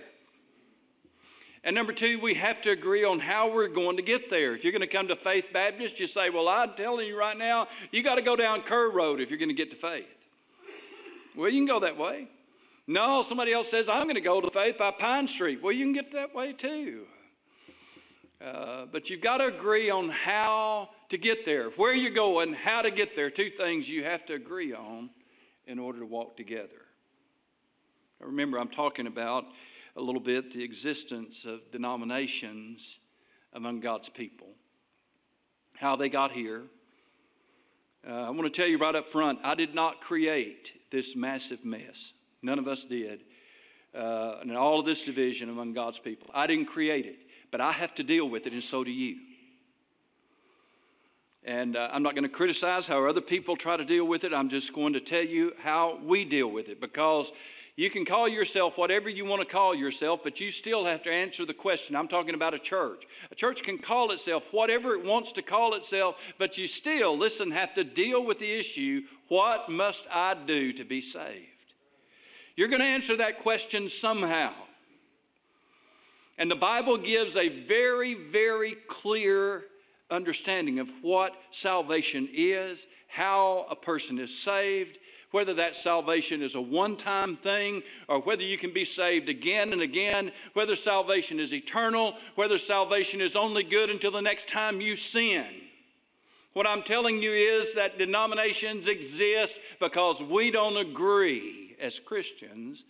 And 1.63 1.75
number 1.75 1.93
two, 1.93 2.19
we 2.19 2.33
have 2.35 2.61
to 2.63 2.71
agree 2.71 3.03
on 3.03 3.19
how 3.19 3.53
we're 3.53 3.67
going 3.67 3.97
to 3.97 4.03
get 4.03 4.29
there. 4.29 4.55
If 4.55 4.63
you're 4.63 4.71
going 4.71 4.81
to 4.81 4.87
come 4.87 5.07
to 5.09 5.15
Faith 5.15 5.49
Baptist, 5.53 5.99
you 5.99 6.07
say, 6.07 6.29
Well, 6.29 6.49
I'm 6.49 6.73
telling 6.73 7.07
you 7.07 7.17
right 7.17 7.37
now, 7.37 7.67
you 7.91 8.01
got 8.01 8.15
to 8.15 8.23
go 8.23 8.35
down 8.35 8.63
Kerr 8.63 8.89
Road 8.89 9.21
if 9.21 9.29
you're 9.29 9.37
going 9.37 9.49
to 9.49 9.55
get 9.55 9.69
to 9.69 9.77
faith. 9.77 10.07
Well, 11.35 11.49
you 11.49 11.59
can 11.59 11.67
go 11.67 11.79
that 11.81 11.97
way. 11.97 12.27
No, 12.87 13.21
somebody 13.21 13.53
else 13.53 13.69
says, 13.69 13.87
I'm 13.87 14.03
going 14.03 14.15
to 14.15 14.21
go 14.21 14.41
to 14.41 14.49
faith 14.49 14.77
by 14.77 14.91
Pine 14.91 15.27
Street. 15.27 15.61
Well, 15.61 15.71
you 15.71 15.85
can 15.85 15.93
get 15.93 16.11
that 16.13 16.33
way 16.33 16.51
too. 16.51 17.05
Uh, 18.43 18.85
but 18.91 19.09
you've 19.09 19.21
got 19.21 19.37
to 19.37 19.45
agree 19.45 19.91
on 19.91 20.09
how 20.09 20.89
to 21.09 21.17
get 21.17 21.45
there, 21.45 21.69
where 21.71 21.93
you're 21.93 22.09
going, 22.09 22.53
how 22.53 22.81
to 22.81 22.89
get 22.89 23.15
there. 23.15 23.29
Two 23.29 23.51
things 23.51 23.87
you 23.87 24.03
have 24.03 24.25
to 24.25 24.33
agree 24.33 24.73
on 24.73 25.11
in 25.67 25.77
order 25.77 25.99
to 25.99 26.05
walk 26.05 26.35
together. 26.35 26.80
Remember, 28.21 28.59
I'm 28.59 28.69
talking 28.69 29.07
about 29.07 29.45
a 29.95 30.01
little 30.01 30.21
bit 30.21 30.53
the 30.53 30.63
existence 30.63 31.45
of 31.45 31.71
denominations 31.71 32.99
among 33.53 33.79
God's 33.81 34.09
people, 34.09 34.47
how 35.77 35.95
they 35.95 36.09
got 36.09 36.31
here, 36.31 36.63
Uh, 38.07 38.13
I 38.13 38.29
want 38.31 38.43
to 38.43 38.49
tell 38.49 38.67
you 38.67 38.79
right 38.79 38.95
up 38.95 39.07
front 39.09 39.39
I 39.43 39.53
did 39.53 39.75
not 39.75 40.01
create 40.01 40.71
this 40.89 41.15
massive 41.15 41.63
mess. 41.63 42.13
None 42.41 42.57
of 42.57 42.67
us 42.67 42.83
did. 42.83 43.23
Uh, 43.93 44.37
and 44.41 44.57
all 44.57 44.79
of 44.79 44.85
this 44.85 45.05
division 45.05 45.49
among 45.49 45.73
God's 45.73 45.99
people. 45.99 46.29
I 46.33 46.47
didn't 46.47 46.65
create 46.65 47.05
it, 47.05 47.19
but 47.51 47.61
I 47.61 47.71
have 47.73 47.93
to 47.95 48.03
deal 48.03 48.27
with 48.27 48.47
it, 48.47 48.53
and 48.53 48.63
so 48.63 48.83
do 48.83 48.91
you. 48.91 49.17
And 51.43 51.75
uh, 51.75 51.89
I'm 51.91 52.01
not 52.01 52.15
going 52.15 52.23
to 52.23 52.29
criticize 52.29 52.87
how 52.87 53.05
other 53.05 53.21
people 53.21 53.55
try 53.55 53.77
to 53.77 53.85
deal 53.85 54.05
with 54.05 54.23
it. 54.23 54.33
I'm 54.33 54.49
just 54.49 54.73
going 54.73 54.93
to 54.93 54.99
tell 54.99 55.23
you 55.23 55.53
how 55.59 55.99
we 56.03 56.23
deal 56.23 56.47
with 56.47 56.69
it 56.69 56.79
because 56.79 57.31
you 57.81 57.89
can 57.89 58.05
call 58.05 58.27
yourself 58.27 58.77
whatever 58.77 59.09
you 59.09 59.25
want 59.25 59.41
to 59.41 59.47
call 59.47 59.73
yourself, 59.73 60.19
but 60.23 60.39
you 60.39 60.51
still 60.51 60.85
have 60.85 61.01
to 61.01 61.11
answer 61.11 61.47
the 61.47 61.53
question. 61.55 61.95
I'm 61.95 62.07
talking 62.07 62.35
about 62.35 62.53
a 62.53 62.59
church. 62.59 63.07
A 63.31 63.35
church 63.35 63.63
can 63.63 63.79
call 63.79 64.11
itself 64.11 64.43
whatever 64.51 64.93
it 64.93 65.03
wants 65.03 65.31
to 65.31 65.41
call 65.41 65.73
itself, 65.73 66.17
but 66.37 66.59
you 66.59 66.67
still, 66.67 67.17
listen, 67.17 67.49
have 67.49 67.73
to 67.73 67.83
deal 67.83 68.23
with 68.23 68.37
the 68.37 68.51
issue 68.51 69.01
what 69.29 69.67
must 69.67 70.05
I 70.11 70.35
do 70.35 70.71
to 70.73 70.83
be 70.83 71.01
saved? 71.01 71.47
You're 72.55 72.67
going 72.67 72.81
to 72.81 72.85
answer 72.85 73.17
that 73.17 73.41
question 73.41 73.89
somehow. 73.89 74.53
And 76.37 76.51
the 76.51 76.55
Bible 76.55 76.97
gives 76.97 77.35
a 77.35 77.49
very, 77.65 78.13
very 78.13 78.75
clear 78.89 79.63
understanding 80.11 80.77
of 80.77 80.91
what 81.01 81.33
salvation 81.49 82.29
is, 82.31 82.85
how 83.07 83.65
a 83.71 83.75
person 83.75 84.19
is 84.19 84.37
saved, 84.37 84.99
whether 85.31 85.53
that 85.53 85.75
salvation 85.75 86.41
is 86.41 86.55
a 86.55 86.61
one 86.61 86.95
time 86.95 87.37
thing 87.37 87.81
or 88.07 88.19
whether 88.19 88.43
you 88.43 88.57
can 88.57 88.73
be 88.73 88.85
saved 88.85 89.29
again 89.29 89.73
and 89.73 89.81
again, 89.81 90.31
whether 90.53 90.75
salvation 90.75 91.39
is 91.39 91.53
eternal, 91.53 92.15
whether 92.35 92.57
salvation 92.57 93.21
is 93.21 93.35
only 93.35 93.63
good 93.63 93.89
until 93.89 94.11
the 94.11 94.21
next 94.21 94.47
time 94.47 94.81
you 94.81 94.95
sin. 94.95 95.45
What 96.53 96.67
I'm 96.67 96.83
telling 96.83 97.21
you 97.21 97.31
is 97.31 97.73
that 97.75 97.97
denominations 97.97 98.87
exist 98.87 99.55
because 99.79 100.21
we 100.21 100.51
don't 100.51 100.77
agree 100.77 101.75
as 101.79 101.97
Christians 101.97 102.83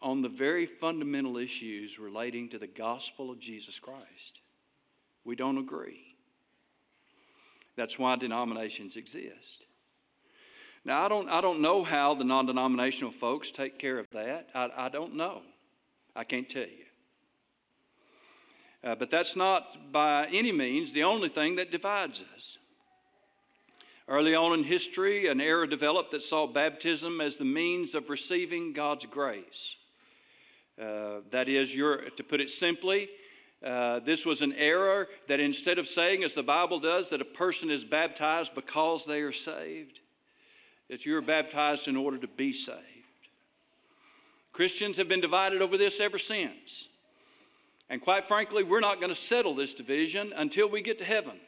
on 0.00 0.22
the 0.22 0.28
very 0.28 0.66
fundamental 0.66 1.36
issues 1.36 1.98
relating 1.98 2.48
to 2.48 2.58
the 2.58 2.66
gospel 2.66 3.30
of 3.30 3.38
Jesus 3.38 3.78
Christ. 3.78 4.40
We 5.24 5.36
don't 5.36 5.58
agree. 5.58 6.14
That's 7.76 7.98
why 7.98 8.16
denominations 8.16 8.96
exist. 8.96 9.64
Now, 10.84 11.04
I 11.04 11.08
don't, 11.08 11.28
I 11.28 11.40
don't 11.40 11.60
know 11.60 11.84
how 11.84 12.14
the 12.14 12.24
non 12.24 12.46
denominational 12.46 13.12
folks 13.12 13.50
take 13.50 13.78
care 13.78 13.98
of 13.98 14.06
that. 14.12 14.48
I, 14.54 14.70
I 14.76 14.88
don't 14.88 15.14
know. 15.14 15.42
I 16.14 16.24
can't 16.24 16.48
tell 16.48 16.62
you. 16.62 16.84
Uh, 18.84 18.96
but 18.96 19.10
that's 19.10 19.36
not 19.36 19.92
by 19.92 20.26
any 20.32 20.50
means 20.50 20.92
the 20.92 21.04
only 21.04 21.28
thing 21.28 21.56
that 21.56 21.70
divides 21.70 22.20
us. 22.36 22.58
Early 24.08 24.34
on 24.34 24.58
in 24.58 24.64
history, 24.64 25.28
an 25.28 25.40
era 25.40 25.68
developed 25.68 26.10
that 26.10 26.24
saw 26.24 26.48
baptism 26.48 27.20
as 27.20 27.36
the 27.36 27.44
means 27.44 27.94
of 27.94 28.10
receiving 28.10 28.72
God's 28.72 29.06
grace. 29.06 29.76
Uh, 30.80 31.20
that 31.30 31.48
is, 31.48 31.74
your, 31.74 32.10
to 32.10 32.24
put 32.24 32.40
it 32.40 32.50
simply, 32.50 33.08
uh, 33.64 34.00
this 34.00 34.26
was 34.26 34.42
an 34.42 34.52
error 34.54 35.06
that 35.28 35.38
instead 35.38 35.78
of 35.78 35.86
saying, 35.86 36.24
as 36.24 36.34
the 36.34 36.42
Bible 36.42 36.80
does, 36.80 37.10
that 37.10 37.20
a 37.20 37.24
person 37.24 37.70
is 37.70 37.84
baptized 37.84 38.54
because 38.56 39.04
they 39.04 39.20
are 39.20 39.32
saved, 39.32 40.00
that 40.92 41.06
you're 41.06 41.22
baptized 41.22 41.88
in 41.88 41.96
order 41.96 42.18
to 42.18 42.26
be 42.26 42.52
saved. 42.52 42.76
Christians 44.52 44.98
have 44.98 45.08
been 45.08 45.22
divided 45.22 45.62
over 45.62 45.78
this 45.78 46.00
ever 46.00 46.18
since. 46.18 46.86
And 47.88 47.98
quite 48.02 48.28
frankly, 48.28 48.62
we're 48.62 48.80
not 48.80 49.00
going 49.00 49.08
to 49.08 49.18
settle 49.18 49.54
this 49.54 49.72
division 49.72 50.34
until 50.36 50.68
we 50.68 50.82
get 50.82 50.98
to 50.98 51.04
heaven. 51.04 51.40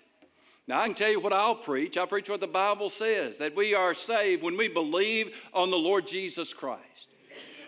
Now, 0.67 0.81
I 0.81 0.87
can 0.87 0.95
tell 0.95 1.11
you 1.11 1.21
what 1.21 1.35
I'll 1.35 1.57
preach. 1.57 1.99
I'll 1.99 2.07
preach 2.07 2.31
what 2.31 2.41
the 2.41 2.47
Bible 2.47 2.89
says 2.89 3.37
that 3.37 3.55
we 3.55 3.75
are 3.75 3.93
saved 3.93 4.43
when 4.43 4.57
we 4.57 4.69
believe 4.69 5.35
on 5.53 5.71
the 5.71 5.77
Lord 5.77 6.09
Jesus 6.09 6.55
Christ. 6.55 7.09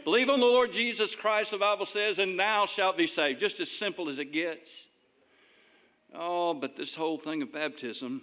Believe 0.02 0.30
on 0.30 0.40
the 0.40 0.46
Lord 0.46 0.72
Jesus 0.72 1.14
Christ, 1.14 1.50
the 1.50 1.58
Bible 1.58 1.84
says, 1.84 2.18
and 2.18 2.40
thou 2.40 2.64
shalt 2.64 2.96
be 2.96 3.06
saved. 3.06 3.38
Just 3.38 3.60
as 3.60 3.70
simple 3.70 4.08
as 4.08 4.18
it 4.18 4.32
gets. 4.32 4.86
Oh, 6.14 6.54
but 6.54 6.74
this 6.74 6.94
whole 6.94 7.18
thing 7.18 7.42
of 7.42 7.52
baptism 7.52 8.22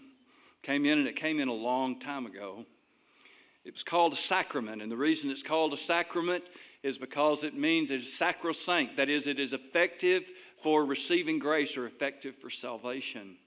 came 0.63 0.88
in, 0.88 0.98
and 0.98 1.07
it 1.07 1.17
came 1.17 1.39
in 1.39 1.50
a 1.50 1.53
long 1.53 2.00
time 2.00 2.25
ago. 2.25 2.65
It 3.65 3.74
was 3.74 3.84
called 3.84 4.13
a 4.13 4.17
sacrament, 4.17 4.82
and 4.82 4.91
the 4.91 4.98
reason 4.98 5.29
it's 5.29 5.43
called 5.43 5.74
a 5.74 5.77
sacrament 5.77 6.43
is 6.84 6.98
because 6.98 7.43
it 7.43 7.55
means 7.55 7.91
it 7.91 8.01
is 8.01 8.13
sacrosanct. 8.13 8.98
That 8.98 9.10
is, 9.10 9.25
it 9.25 9.39
is 9.39 9.53
effective 9.53 10.29
for 10.62 10.84
receiving 10.86 11.39
grace 11.39 11.77
or 11.77 11.86
effective 11.86 12.36
for 12.36 12.50
salvation. 12.50 13.38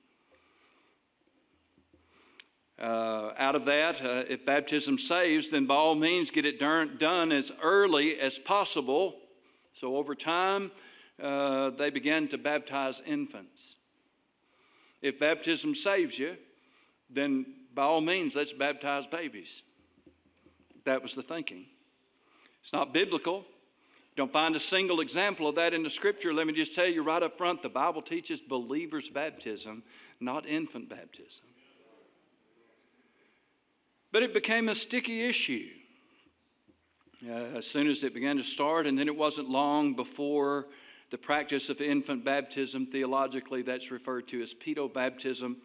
Uh, 2.79 3.33
out 3.39 3.55
of 3.55 3.65
that, 3.67 4.03
uh, 4.03 4.25
if 4.29 4.45
baptism 4.45 4.99
saves, 4.99 5.51
then 5.51 5.67
by 5.67 5.75
all 5.75 5.95
means 5.95 6.31
get 6.31 6.45
it 6.45 6.59
done, 6.59 7.33
as 7.33 7.51
early 7.63 8.19
as 8.19 8.39
possible. 8.39 9.17
So 9.73 9.97
over 9.97 10.15
time, 10.15 10.71
uh, 11.23 11.71
they 11.71 11.89
began 11.89 12.29
to 12.29 12.39
baptize 12.39 13.03
infants. 13.07 13.77
If 15.01 15.19
baptism 15.19 15.75
saves 15.75 16.19
you, 16.19 16.37
then 17.09 17.47
by 17.75 17.85
all 17.85 18.01
means, 18.01 18.35
let's 18.35 18.53
baptize 18.53 19.07
babies. 19.07 19.63
That 20.87 21.03
was 21.03 21.15
the 21.15 21.23
thinking. 21.23 21.67
It's 22.63 22.73
not 22.73 22.95
biblical. 22.95 23.45
Don't 24.17 24.33
find 24.33 24.57
a 24.57 24.61
single 24.61 25.01
example 25.01 25.47
of 25.47 25.57
that 25.57 25.75
in 25.75 25.83
the 25.83 25.91
scripture. 25.91 26.33
Let 26.33 26.47
me 26.47 26.55
just 26.55 26.75
tell 26.75 26.87
you 26.87 27.03
right 27.03 27.23
up 27.23 27.37
front 27.37 27.61
the 27.61 27.69
Bible 27.69 28.01
teaches 28.01 28.41
believers' 28.41 29.11
baptism, 29.11 29.83
not 30.21 30.47
infant 30.47 30.89
baptism. 30.89 31.45
But 34.13 34.23
it 34.23 34.33
became 34.33 34.71
a 34.71 34.75
sticky 34.75 35.29
issue 35.29 35.69
uh, 37.29 37.33
as 37.33 37.67
soon 37.67 37.89
as 37.89 38.03
it 38.05 38.15
began 38.15 38.37
to 38.37 38.45
start, 38.45 38.87
and 38.87 38.99
then 38.99 39.09
it 39.09 39.17
wasn't 39.17 39.51
long 39.51 39.95
before 39.95 40.69
the 41.11 41.19
practice 41.19 41.69
of 41.69 41.81
infant 41.81 42.25
baptism, 42.25 42.87
theologically, 42.87 43.63
that's 43.63 43.91
referred 43.91 44.29
to 44.29 44.41
as 44.41 44.55
pedobaptism. 44.55 45.57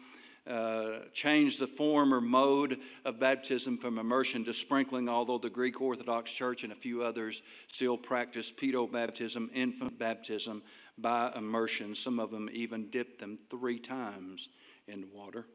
Uh, 0.44 1.04
changed 1.12 1.60
the 1.60 1.66
form 1.68 2.12
or 2.12 2.20
mode 2.20 2.80
of 3.04 3.20
baptism 3.20 3.78
from 3.78 3.96
immersion 3.96 4.44
to 4.44 4.52
sprinkling, 4.52 5.08
although 5.08 5.38
the 5.38 5.48
Greek 5.48 5.80
Orthodox 5.80 6.32
Church 6.32 6.64
and 6.64 6.72
a 6.72 6.76
few 6.76 7.04
others 7.04 7.42
still 7.72 7.96
practice 7.96 8.50
pedobaptism, 8.50 9.54
infant 9.54 9.96
baptism 10.00 10.60
by 10.98 11.30
immersion. 11.36 11.94
Some 11.94 12.18
of 12.18 12.32
them 12.32 12.50
even 12.52 12.90
dip 12.90 13.20
them 13.20 13.38
three 13.50 13.78
times 13.78 14.48
in 14.88 15.04
water. 15.14 15.46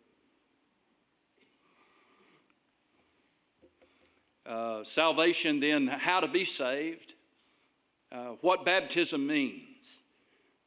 Uh, 4.45 4.85
salvation, 4.85 5.59
then, 5.59 5.87
how 5.87 6.21
to 6.21 6.29
be 6.29 6.45
saved, 6.45 7.13
uh, 8.13 8.35
what 8.39 8.63
baptism 8.63 9.27
means, 9.27 9.99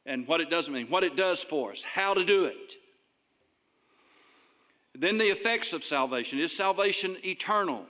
and 0.05 0.27
what 0.27 0.41
it 0.41 0.51
doesn't 0.51 0.75
mean, 0.75 0.85
what 0.91 1.03
it 1.03 1.15
does 1.15 1.41
for 1.41 1.71
us, 1.71 1.81
how 1.81 2.13
to 2.13 2.23
do 2.23 2.45
it. 2.45 2.75
Then 4.93 5.17
the 5.17 5.29
effects 5.29 5.73
of 5.73 5.83
salvation. 5.83 6.39
Is 6.39 6.55
salvation 6.55 7.17
eternal, 7.23 7.85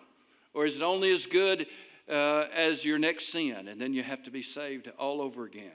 or 0.54 0.66
is 0.66 0.76
it 0.76 0.82
only 0.82 1.12
as 1.12 1.26
good 1.26 1.68
uh, 2.08 2.46
as 2.54 2.86
your 2.86 3.00
next 3.00 3.32
sin, 3.32 3.68
and 3.68 3.82
then 3.82 3.94
you 3.94 4.04
have 4.04 4.24
to 4.24 4.32
be 4.32 4.44
saved 4.44 4.92
all 5.00 5.22
over 5.22 5.46
again? 5.46 5.72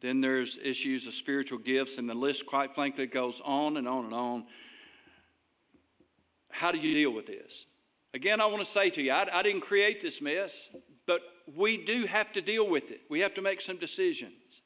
Then 0.00 0.20
there's 0.20 0.58
issues 0.62 1.06
of 1.06 1.14
spiritual 1.14 1.58
gifts, 1.58 1.98
and 1.98 2.08
the 2.08 2.14
list, 2.14 2.46
quite 2.46 2.74
frankly, 2.74 3.06
goes 3.06 3.40
on 3.44 3.76
and 3.76 3.86
on 3.86 4.04
and 4.04 4.14
on. 4.14 4.44
How 6.50 6.72
do 6.72 6.78
you 6.78 6.94
deal 6.94 7.10
with 7.12 7.26
this? 7.26 7.66
Again, 8.14 8.40
I 8.40 8.46
want 8.46 8.60
to 8.60 8.70
say 8.70 8.90
to 8.90 9.02
you, 9.02 9.12
I, 9.12 9.28
I, 9.32 9.42
didn't 9.42 9.60
create 9.60 10.00
this 10.00 10.20
mess, 10.20 10.68
but 11.06 11.20
we 11.54 11.76
do 11.76 12.06
have 12.06 12.32
to 12.32 12.40
deal 12.40 12.68
with 12.68 12.90
it. 12.90 13.02
We 13.08 13.20
have 13.20 13.34
to 13.34 13.42
make 13.42 13.60
some 13.60 13.76
decisions. 13.76 14.62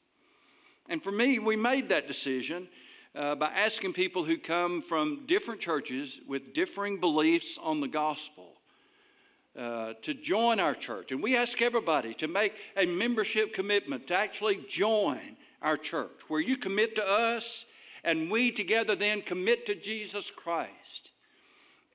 And 0.89 1.03
for 1.03 1.11
me, 1.11 1.37
we 1.37 1.55
made 1.55 1.89
that 1.89 2.07
decision 2.07 2.67
uh, 3.15 3.35
by 3.35 3.47
asking 3.47 3.93
people 3.93 4.23
who 4.23 4.37
come 4.37 4.81
from 4.81 5.25
different 5.27 5.61
churches 5.61 6.19
with 6.27 6.53
differing 6.53 6.99
beliefs 6.99 7.57
on 7.61 7.79
the 7.79 7.87
gospel 7.87 8.53
uh, 9.57 9.93
to 10.01 10.13
join 10.13 10.59
our 10.59 10.75
church. 10.75 11.11
And 11.11 11.23
we 11.23 11.35
ask 11.35 11.61
everybody 11.61 12.13
to 12.15 12.27
make 12.27 12.53
a 12.75 12.85
membership 12.85 13.53
commitment 13.53 14.07
to 14.07 14.17
actually 14.17 14.65
join 14.67 15.37
our 15.61 15.77
church, 15.77 16.19
where 16.27 16.41
you 16.41 16.57
commit 16.57 16.95
to 16.97 17.07
us 17.07 17.65
and 18.03 18.29
we 18.29 18.51
together 18.51 18.95
then 18.95 19.21
commit 19.21 19.65
to 19.65 19.75
Jesus 19.75 20.29
Christ. 20.29 21.11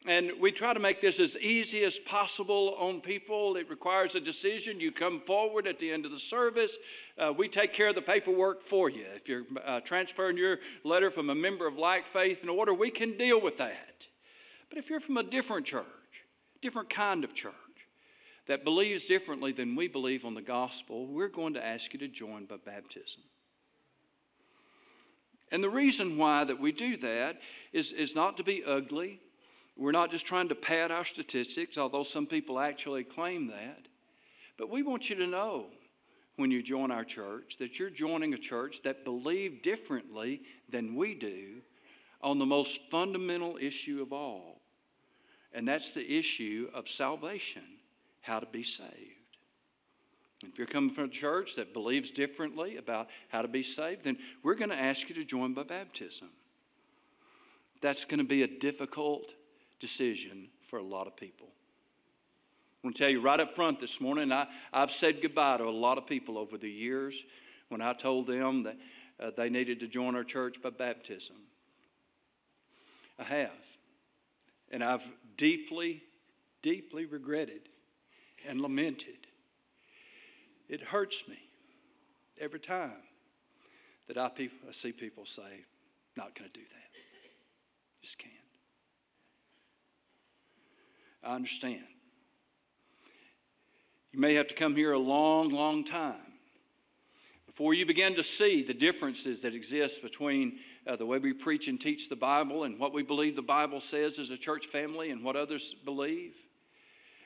And 0.07 0.33
we 0.41 0.51
try 0.51 0.73
to 0.73 0.81
make 0.81 1.03
this 1.03 1.21
as 1.21 1.37
easy 1.37 1.85
as 1.85 1.99
possible 1.99 2.75
on 2.79 3.03
people. 3.03 3.57
It 3.57 3.69
requires 3.69 4.15
a 4.15 4.21
decision. 4.21 4.81
You 4.81 4.93
come 4.93 5.21
forward 5.21 5.67
at 5.67 5.79
the 5.79 5.93
end 5.93 6.07
of 6.07 6.11
the 6.11 6.19
service. 6.19 6.79
Uh, 7.19 7.35
we 7.37 7.49
take 7.49 7.75
care 7.75 7.89
of 7.89 7.95
the 7.95 8.03
paperwork 8.03 8.63
for 8.63 8.89
you. 8.89 9.05
If 9.15 9.29
you're 9.29 9.45
uh, 9.63 9.81
transferring 9.81 10.39
your 10.39 10.59
letter 10.85 11.11
from 11.11 11.29
a 11.29 11.35
member 11.35 11.67
of 11.67 11.77
like 11.77 12.07
faith 12.07 12.41
and 12.41 12.49
order, 12.49 12.73
we 12.73 12.91
can 12.91 13.19
deal 13.19 13.41
with 13.43 13.59
that. 13.59 14.07
But 14.71 14.79
if 14.79 14.89
you're 14.89 15.01
from 15.01 15.19
a 15.19 15.23
different 15.23 15.67
church, 15.67 15.85
different 16.63 16.89
kind 16.89 17.23
of 17.23 17.35
church, 17.35 17.55
that 18.47 18.65
believes 18.65 19.05
differently 19.05 19.53
than 19.53 19.77
we 19.77 19.87
believe 19.87 20.25
on 20.25 20.35
the 20.35 20.43
gospel, 20.43 21.07
we're 21.07 21.29
going 21.29 21.55
to 21.55 21.65
ask 21.65 21.93
you 21.93 21.99
to 21.99 22.09
join 22.09 22.47
by 22.47 22.57
baptism. 22.57 23.23
And 25.53 25.63
the 25.63 25.69
reason 25.69 26.17
why 26.17 26.45
that 26.45 26.59
we 26.59 26.73
do 26.73 26.97
that 26.97 27.39
is, 27.73 27.93
is 27.93 28.15
not 28.15 28.37
to 28.39 28.43
be 28.43 28.65
ugly. 28.65 29.21
We're 29.81 29.93
not 29.93 30.11
just 30.11 30.27
trying 30.27 30.51
to 30.51 30.55
pad 30.55 30.91
our 30.91 31.07
statistics, 31.07 31.79
although 31.79 32.03
some 32.03 32.27
people 32.27 32.61
actually 32.61 33.03
claim 33.03 33.47
that. 33.47 33.89
But 34.59 34.69
we 34.69 34.83
want 34.83 35.09
you 35.09 35.17
to 35.17 35.27
know 35.27 35.69
when 36.37 36.51
you 36.51 36.63
join 36.63 36.91
our 36.91 37.05
church 37.05 37.57
that 37.61 37.79
you're 37.79 37.89
joining 37.89 38.35
a 38.35 38.39
church 38.39 38.83
that 38.83 39.07
believe 39.07 39.63
differently 39.63 40.43
than 40.69 40.95
we 40.95 41.15
do 41.15 41.63
on 42.21 42.39
the 42.39 42.45
most 42.45 42.79
fundamental 42.91 43.57
issue 43.59 44.03
of 44.03 44.13
all. 44.13 44.61
And 45.55 45.67
that's 45.67 45.93
the 45.93 46.19
issue 46.19 46.69
of 46.75 46.87
salvation, 46.87 47.65
how 48.21 48.39
to 48.39 48.47
be 48.47 48.63
saved. 48.63 49.17
If 50.43 50.59
you're 50.59 50.67
coming 50.67 50.95
from 50.95 51.05
a 51.05 51.09
church 51.09 51.57
that 51.57 51.73
believes 51.73 52.11
differently 52.11 52.77
about 52.77 53.09
how 53.31 53.41
to 53.41 53.49
be 53.49 53.63
saved, 53.63 54.05
then 54.05 54.19
we're 54.43 54.55
going 54.57 54.71
to 54.71 54.77
ask 54.77 55.09
you 55.09 55.15
to 55.15 55.25
join 55.25 55.55
by 55.55 55.63
baptism. 55.63 56.29
That's 57.81 58.05
going 58.05 58.19
to 58.19 58.25
be 58.25 58.43
a 58.43 58.47
difficult 58.47 59.33
decision 59.81 60.49
for 60.69 60.79
a 60.79 60.83
lot 60.83 61.07
of 61.07 61.17
people. 61.17 61.49
I'm 62.83 62.89
going 62.89 62.95
to 62.95 62.99
tell 62.99 63.11
you 63.11 63.21
right 63.21 63.41
up 63.41 63.55
front 63.55 63.81
this 63.81 64.01
morning, 64.01 64.33
I, 64.33 64.47
I've 64.73 64.91
said 64.91 65.21
goodbye 65.21 65.59
to 65.59 65.65
a 65.65 65.71
lot 65.71 65.99
of 65.99 66.07
people 66.07 66.39
over 66.39 66.57
the 66.57 66.71
years 66.71 67.23
when 67.69 67.83
I 67.83 67.93
told 67.93 68.27
them 68.27 68.63
that 68.63 68.77
uh, 69.19 69.31
they 69.37 69.51
needed 69.51 69.81
to 69.81 69.89
join 69.89 70.17
our 70.17 70.25
church 70.25 70.63
by 70.63 70.71
baptism. 70.71 71.37
I 73.19 73.25
have. 73.25 73.51
And 74.71 74.83
I've 74.83 75.07
deeply, 75.37 76.03
deeply 76.63 77.05
regretted 77.05 77.69
and 78.49 78.61
lamented. 78.63 79.27
It 80.69 80.81
hurts 80.81 81.23
me 81.29 81.39
every 82.41 82.61
time 82.61 83.03
that 84.09 84.17
I, 84.17 84.29
people, 84.31 84.59
I 84.69 84.73
see 84.73 84.93
people 84.93 85.27
say, 85.27 85.65
not 86.17 86.35
going 86.35 86.51
to 86.51 86.59
do 86.59 86.65
that. 86.65 86.91
Just 88.03 88.19
can't. 88.19 88.40
I 91.23 91.35
understand. 91.35 91.85
You 94.13 94.21
may 94.21 94.35
have 94.35 94.49
to 94.49 94.55
come 94.55 94.75
here 94.75 94.93
a 94.93 94.99
long, 94.99 95.51
long 95.51 95.85
time 95.85 96.17
before 97.47 97.75
you 97.75 97.85
begin 97.85 98.15
to 98.15 98.25
see 98.25 98.63
the 98.63 98.73
differences 98.73 99.43
that 99.43 99.55
exist 99.55 100.03
between 100.03 100.59
uh, 100.87 100.97
the 100.97 101.05
way 101.05 101.19
we 101.19 101.33
preach 101.33 101.69
and 101.69 101.81
teach 101.81 102.09
the 102.09 102.17
Bible 102.17 102.65
and 102.65 102.79
what 102.79 102.93
we 102.93 103.03
believe 103.03 103.37
the 103.37 103.43
Bible 103.43 103.81
says 103.81 104.19
as 104.19 104.31
a 104.31 104.37
church 104.37 104.67
family 104.67 105.11
and 105.11 105.23
what 105.23 105.37
others 105.37 105.75
believe. 105.85 106.35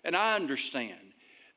And 0.02 0.16
I 0.16 0.34
understand 0.34 0.98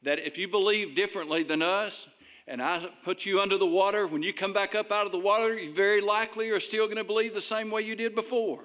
that 0.03 0.19
if 0.19 0.37
you 0.37 0.47
believe 0.47 0.95
differently 0.95 1.43
than 1.43 1.61
us, 1.61 2.07
and 2.47 2.61
I 2.61 2.87
put 3.03 3.25
you 3.25 3.41
under 3.41 3.57
the 3.57 3.65
water, 3.65 4.05
when 4.05 4.21
you 4.21 4.31
come 4.31 4.53
back 4.53 4.75
up 4.75 4.91
out 4.91 5.05
of 5.05 5.11
the 5.11 5.19
water, 5.19 5.57
you 5.57 5.73
very 5.73 5.99
likely 5.99 6.49
are 6.51 6.59
still 6.59 6.85
going 6.85 6.97
to 6.97 7.03
believe 7.03 7.33
the 7.33 7.41
same 7.41 7.71
way 7.71 7.81
you 7.81 7.95
did 7.95 8.15
before. 8.15 8.63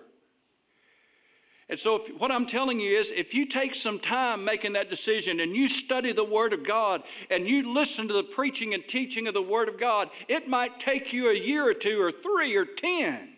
And 1.73 1.81
so, 1.81 1.97
if, 1.97 2.21
what 2.21 2.31
I'm 2.31 2.45
telling 2.45 2.79
you 2.79 2.99
is 2.99 3.11
if 3.11 3.33
you 3.33 3.47
take 3.47 3.75
some 3.75 3.99
time 3.99 4.45
making 4.45 4.75
that 4.75 4.91
decision 4.91 5.41
and 5.41 5.57
you 5.57 5.71
study 5.71 6.13
the 6.13 6.23
Word 6.23 6.53
of 6.53 6.65
God 6.65 7.03
and 7.31 7.49
you 7.49 7.73
listen 7.73 8.07
to 8.09 8.13
the 8.13 8.23
preaching 8.23 8.75
and 8.75 8.87
teaching 8.87 9.27
of 9.27 9.33
the 9.33 9.41
Word 9.41 9.71
of 9.71 9.81
God, 9.81 10.11
it 10.29 10.47
might 10.47 10.81
take 10.81 11.15
you 11.15 11.31
a 11.31 11.35
year 11.35 11.67
or 11.67 11.73
two 11.73 11.99
or 11.99 12.13
three 12.13 12.55
or 12.57 12.67
ten 12.67 13.37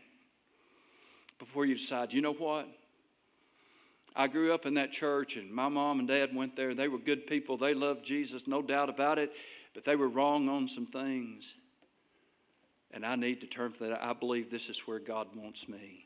before 1.38 1.64
you 1.64 1.76
decide, 1.76 2.12
you 2.12 2.22
know 2.22 2.32
what? 2.32 2.66
I 4.16 4.26
grew 4.26 4.52
up 4.52 4.66
in 4.66 4.74
that 4.74 4.90
church, 4.90 5.36
and 5.36 5.48
my 5.52 5.68
mom 5.68 6.00
and 6.00 6.08
dad 6.08 6.34
went 6.34 6.56
there. 6.56 6.74
They 6.74 6.88
were 6.88 6.98
good 6.98 7.28
people. 7.28 7.56
They 7.56 7.72
loved 7.72 8.04
Jesus, 8.04 8.48
no 8.48 8.62
doubt 8.62 8.88
about 8.88 9.20
it, 9.20 9.30
but 9.74 9.84
they 9.84 9.94
were 9.94 10.08
wrong 10.08 10.48
on 10.48 10.66
some 10.66 10.86
things. 10.86 11.54
And 12.90 13.06
I 13.06 13.14
need 13.14 13.40
to 13.42 13.46
turn 13.46 13.70
for 13.70 13.84
that. 13.84 14.02
I 14.02 14.12
believe 14.12 14.50
this 14.50 14.68
is 14.68 14.80
where 14.88 14.98
God 14.98 15.28
wants 15.36 15.68
me. 15.68 16.03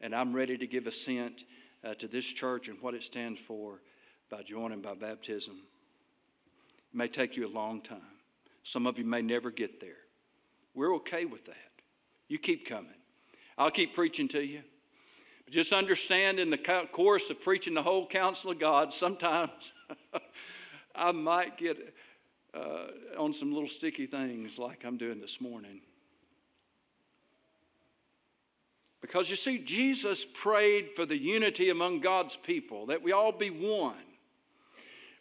And 0.00 0.14
I'm 0.14 0.34
ready 0.34 0.56
to 0.56 0.66
give 0.66 0.86
assent 0.86 1.44
uh, 1.84 1.94
to 1.94 2.08
this 2.08 2.24
church 2.24 2.68
and 2.68 2.80
what 2.80 2.94
it 2.94 3.02
stands 3.02 3.40
for 3.40 3.80
by 4.30 4.42
joining 4.42 4.80
by 4.80 4.94
baptism. 4.94 5.54
It 6.92 6.96
may 6.96 7.08
take 7.08 7.36
you 7.36 7.46
a 7.46 7.48
long 7.48 7.80
time. 7.80 8.00
Some 8.62 8.86
of 8.86 8.98
you 8.98 9.04
may 9.04 9.22
never 9.22 9.50
get 9.50 9.80
there. 9.80 9.96
We're 10.74 10.94
okay 10.96 11.24
with 11.24 11.44
that. 11.46 11.56
You 12.28 12.38
keep 12.38 12.68
coming. 12.68 12.94
I'll 13.58 13.70
keep 13.70 13.94
preaching 13.94 14.28
to 14.28 14.44
you. 14.44 14.62
But 15.44 15.52
just 15.52 15.72
understand 15.72 16.38
in 16.38 16.50
the 16.50 16.86
course 16.92 17.28
of 17.30 17.40
preaching 17.40 17.74
the 17.74 17.82
whole 17.82 18.06
counsel 18.06 18.50
of 18.50 18.58
God, 18.58 18.94
sometimes 18.94 19.72
I 20.94 21.12
might 21.12 21.58
get 21.58 21.94
uh, 22.54 22.86
on 23.18 23.32
some 23.32 23.52
little 23.52 23.68
sticky 23.68 24.06
things 24.06 24.58
like 24.58 24.84
I'm 24.84 24.96
doing 24.96 25.20
this 25.20 25.40
morning. 25.40 25.80
Because 29.00 29.30
you 29.30 29.36
see, 29.36 29.58
Jesus 29.58 30.26
prayed 30.34 30.90
for 30.94 31.06
the 31.06 31.16
unity 31.16 31.70
among 31.70 32.00
God's 32.00 32.36
people, 32.36 32.86
that 32.86 33.02
we 33.02 33.12
all 33.12 33.32
be 33.32 33.50
one. 33.50 33.94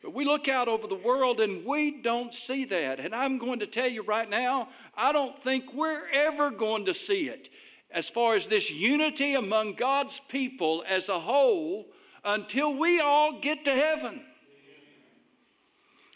But 0.01 0.13
we 0.13 0.25
look 0.25 0.47
out 0.47 0.67
over 0.67 0.87
the 0.87 0.95
world 0.95 1.41
and 1.41 1.65
we 1.65 2.01
don't 2.01 2.33
see 2.33 2.65
that. 2.65 2.99
And 2.99 3.13
I'm 3.13 3.37
going 3.37 3.59
to 3.59 3.67
tell 3.67 3.87
you 3.87 4.01
right 4.01 4.29
now, 4.29 4.69
I 4.95 5.11
don't 5.11 5.41
think 5.43 5.73
we're 5.73 6.07
ever 6.09 6.51
going 6.51 6.85
to 6.85 6.93
see 6.93 7.27
it 7.27 7.49
as 7.91 8.09
far 8.09 8.35
as 8.35 8.47
this 8.47 8.69
unity 8.69 9.33
among 9.33 9.73
God's 9.73 10.21
people 10.29 10.83
as 10.87 11.09
a 11.09 11.19
whole 11.19 11.87
until 12.23 12.73
we 12.75 12.99
all 12.99 13.41
get 13.41 13.65
to 13.65 13.71
heaven. 13.71 14.21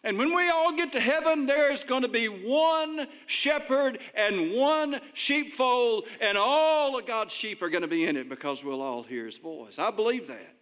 And 0.04 0.18
when 0.18 0.36
we 0.36 0.50
all 0.50 0.76
get 0.76 0.92
to 0.94 1.00
heaven, 1.00 1.46
there's 1.46 1.86
going 1.86 2.02
to 2.02 2.10
be 2.10 2.28
one 2.28 3.08
shepherd 3.26 4.00
and 4.14 4.52
one 4.52 5.00
sheepfold, 5.14 6.06
and 6.20 6.38
all 6.38 6.98
of 6.98 7.06
God's 7.06 7.34
sheep 7.34 7.62
are 7.62 7.70
going 7.70 7.84
to 7.84 7.88
be 7.88 8.06
in 8.06 8.18
it 8.18 8.28
because 8.28 8.64
we'll 8.64 8.82
all 8.82 9.04
hear 9.04 9.26
his 9.26 9.38
voice. 9.38 9.80
I 9.80 9.92
believe 9.92 10.28
that. 10.28 10.56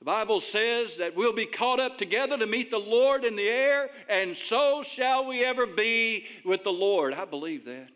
The 0.00 0.06
Bible 0.06 0.40
says 0.40 0.96
that 0.96 1.14
we'll 1.14 1.32
be 1.32 1.46
caught 1.46 1.78
up 1.78 1.96
together 1.96 2.36
to 2.36 2.46
meet 2.46 2.72
the 2.72 2.78
Lord 2.78 3.24
in 3.24 3.36
the 3.36 3.48
air, 3.48 3.90
and 4.08 4.36
so 4.36 4.82
shall 4.82 5.24
we 5.28 5.44
ever 5.44 5.64
be 5.64 6.26
with 6.44 6.64
the 6.64 6.72
Lord. 6.72 7.14
I 7.14 7.24
believe 7.24 7.64
that. 7.66 7.90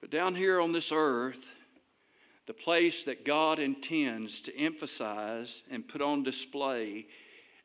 But 0.00 0.10
down 0.10 0.36
here 0.36 0.60
on 0.60 0.70
this 0.70 0.92
earth, 0.92 1.50
the 2.46 2.54
place 2.54 3.04
that 3.04 3.24
God 3.24 3.58
intends 3.58 4.40
to 4.42 4.56
emphasize 4.56 5.62
and 5.70 5.86
put 5.86 6.00
on 6.00 6.22
display 6.22 7.06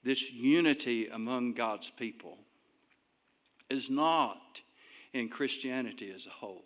this 0.03 0.31
unity 0.31 1.07
among 1.07 1.53
God's 1.53 1.89
people 1.91 2.37
is 3.69 3.89
not 3.89 4.59
in 5.13 5.29
Christianity 5.29 6.11
as 6.13 6.25
a 6.25 6.31
whole. 6.31 6.63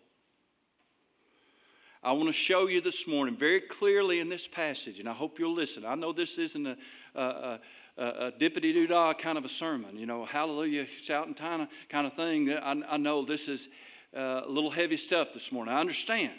I 2.02 2.12
want 2.12 2.28
to 2.30 2.34
show 2.34 2.68
you 2.68 2.82
this 2.82 3.08
morning 3.08 3.36
very 3.36 3.60
clearly 3.60 4.20
in 4.20 4.30
this 4.30 4.48
passage, 4.48 5.00
and 5.00 5.10
I 5.10 5.14
hope 5.14 5.40
you'll 5.40 5.56
listen. 5.56 5.86
I 5.86 5.96
know 5.96 6.14
this 6.14 6.38
isn't 6.38 6.68
a, 6.68 6.78
a, 7.16 7.60
a, 7.98 8.06
a 8.06 8.32
dippity 8.32 8.74
doo 8.74 8.88
dah 8.88 9.14
kind 9.14 9.38
of 9.38 9.44
a 9.44 9.50
sermon, 9.50 9.98
you 9.98 10.06
know, 10.06 10.24
hallelujah, 10.24 10.86
shouting 11.02 11.34
kind 11.34 11.64
of, 11.64 11.68
kind 11.90 12.06
of 12.06 12.14
thing. 12.14 12.52
I, 12.52 12.80
I 12.88 12.98
know 12.98 13.26
this 13.26 13.48
is 13.48 13.68
uh, 14.16 14.42
a 14.46 14.50
little 14.50 14.70
heavy 14.70 14.98
stuff 14.98 15.34
this 15.34 15.52
morning. 15.52 15.74
I 15.74 15.80
understand. 15.80 16.34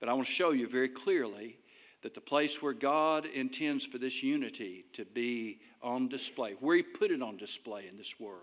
But 0.00 0.08
I 0.08 0.12
want 0.12 0.26
to 0.26 0.32
show 0.32 0.50
you 0.50 0.68
very 0.68 0.88
clearly 0.88 1.58
that 2.02 2.14
the 2.14 2.20
place 2.20 2.62
where 2.62 2.72
God 2.72 3.26
intends 3.26 3.84
for 3.84 3.98
this 3.98 4.22
unity 4.22 4.84
to 4.92 5.04
be 5.04 5.60
on 5.82 6.08
display, 6.08 6.52
where 6.60 6.76
He 6.76 6.82
put 6.82 7.10
it 7.10 7.22
on 7.22 7.36
display 7.36 7.88
in 7.88 7.96
this 7.96 8.20
world, 8.20 8.42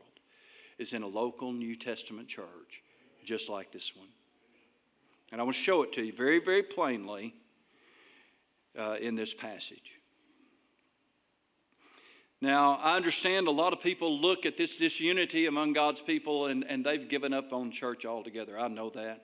is 0.77 0.93
in 0.93 1.03
a 1.03 1.07
local 1.07 1.51
New 1.51 1.75
Testament 1.75 2.27
church, 2.27 2.81
just 3.23 3.49
like 3.49 3.71
this 3.71 3.95
one. 3.95 4.09
And 5.31 5.39
I 5.39 5.43
want 5.43 5.55
to 5.55 5.61
show 5.61 5.83
it 5.83 5.93
to 5.93 6.03
you 6.03 6.13
very, 6.13 6.39
very 6.39 6.63
plainly 6.63 7.33
uh, 8.77 8.97
in 8.99 9.15
this 9.15 9.33
passage. 9.33 9.93
Now, 12.41 12.77
I 12.83 12.97
understand 12.97 13.47
a 13.47 13.51
lot 13.51 13.71
of 13.71 13.79
people 13.79 14.19
look 14.19 14.45
at 14.45 14.57
this 14.57 14.75
disunity 14.75 15.45
among 15.45 15.71
God's 15.71 16.01
people 16.01 16.47
and, 16.47 16.65
and 16.67 16.85
they've 16.85 17.07
given 17.07 17.33
up 17.33 17.53
on 17.53 17.71
church 17.71 18.05
altogether. 18.05 18.59
I 18.59 18.67
know 18.67 18.89
that. 18.89 19.23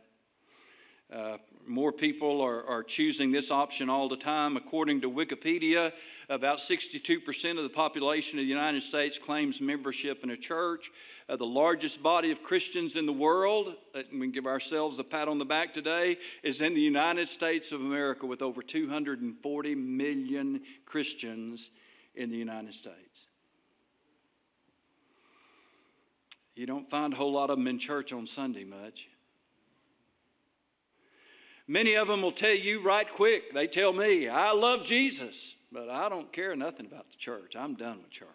Uh, 1.11 1.37
more 1.69 1.91
people 1.91 2.41
are, 2.41 2.65
are 2.65 2.83
choosing 2.83 3.31
this 3.31 3.51
option 3.51 3.89
all 3.89 4.09
the 4.09 4.17
time. 4.17 4.57
According 4.57 5.01
to 5.01 5.09
Wikipedia, 5.09 5.93
about 6.27 6.57
62% 6.57 7.57
of 7.57 7.63
the 7.63 7.69
population 7.69 8.39
of 8.39 8.43
the 8.43 8.49
United 8.49 8.81
States 8.81 9.19
claims 9.19 9.61
membership 9.61 10.23
in 10.23 10.31
a 10.31 10.37
church. 10.37 10.91
Uh, 11.29 11.35
the 11.35 11.45
largest 11.45 12.01
body 12.01 12.31
of 12.31 12.41
Christians 12.41 12.95
in 12.95 13.05
the 13.05 13.13
world, 13.13 13.75
uh, 13.93 14.01
we 14.11 14.19
can 14.19 14.31
give 14.31 14.47
ourselves 14.47 14.97
a 14.97 15.03
pat 15.03 15.27
on 15.27 15.37
the 15.37 15.45
back 15.45 15.73
today, 15.73 16.17
is 16.41 16.59
in 16.59 16.73
the 16.73 16.81
United 16.81 17.29
States 17.29 17.71
of 17.71 17.81
America 17.81 18.25
with 18.25 18.41
over 18.41 18.63
240 18.63 19.75
million 19.75 20.61
Christians 20.85 21.69
in 22.15 22.31
the 22.31 22.37
United 22.37 22.73
States. 22.73 23.27
You 26.55 26.65
don't 26.65 26.89
find 26.89 27.13
a 27.13 27.15
whole 27.15 27.31
lot 27.31 27.51
of 27.51 27.57
them 27.57 27.67
in 27.67 27.77
church 27.79 28.11
on 28.11 28.25
Sunday 28.27 28.65
much. 28.65 29.07
Many 31.69 31.93
of 31.93 32.07
them 32.07 32.23
will 32.23 32.31
tell 32.31 32.55
you 32.55 32.81
right 32.81 33.07
quick, 33.07 33.53
they 33.53 33.67
tell 33.67 33.93
me, 33.93 34.27
I 34.27 34.53
love 34.53 34.83
Jesus, 34.83 35.53
but 35.71 35.87
I 35.87 36.09
don't 36.09 36.33
care 36.33 36.55
nothing 36.55 36.87
about 36.87 37.11
the 37.11 37.17
church. 37.17 37.55
I'm 37.55 37.75
done 37.75 37.99
with 38.01 38.09
church. 38.09 38.27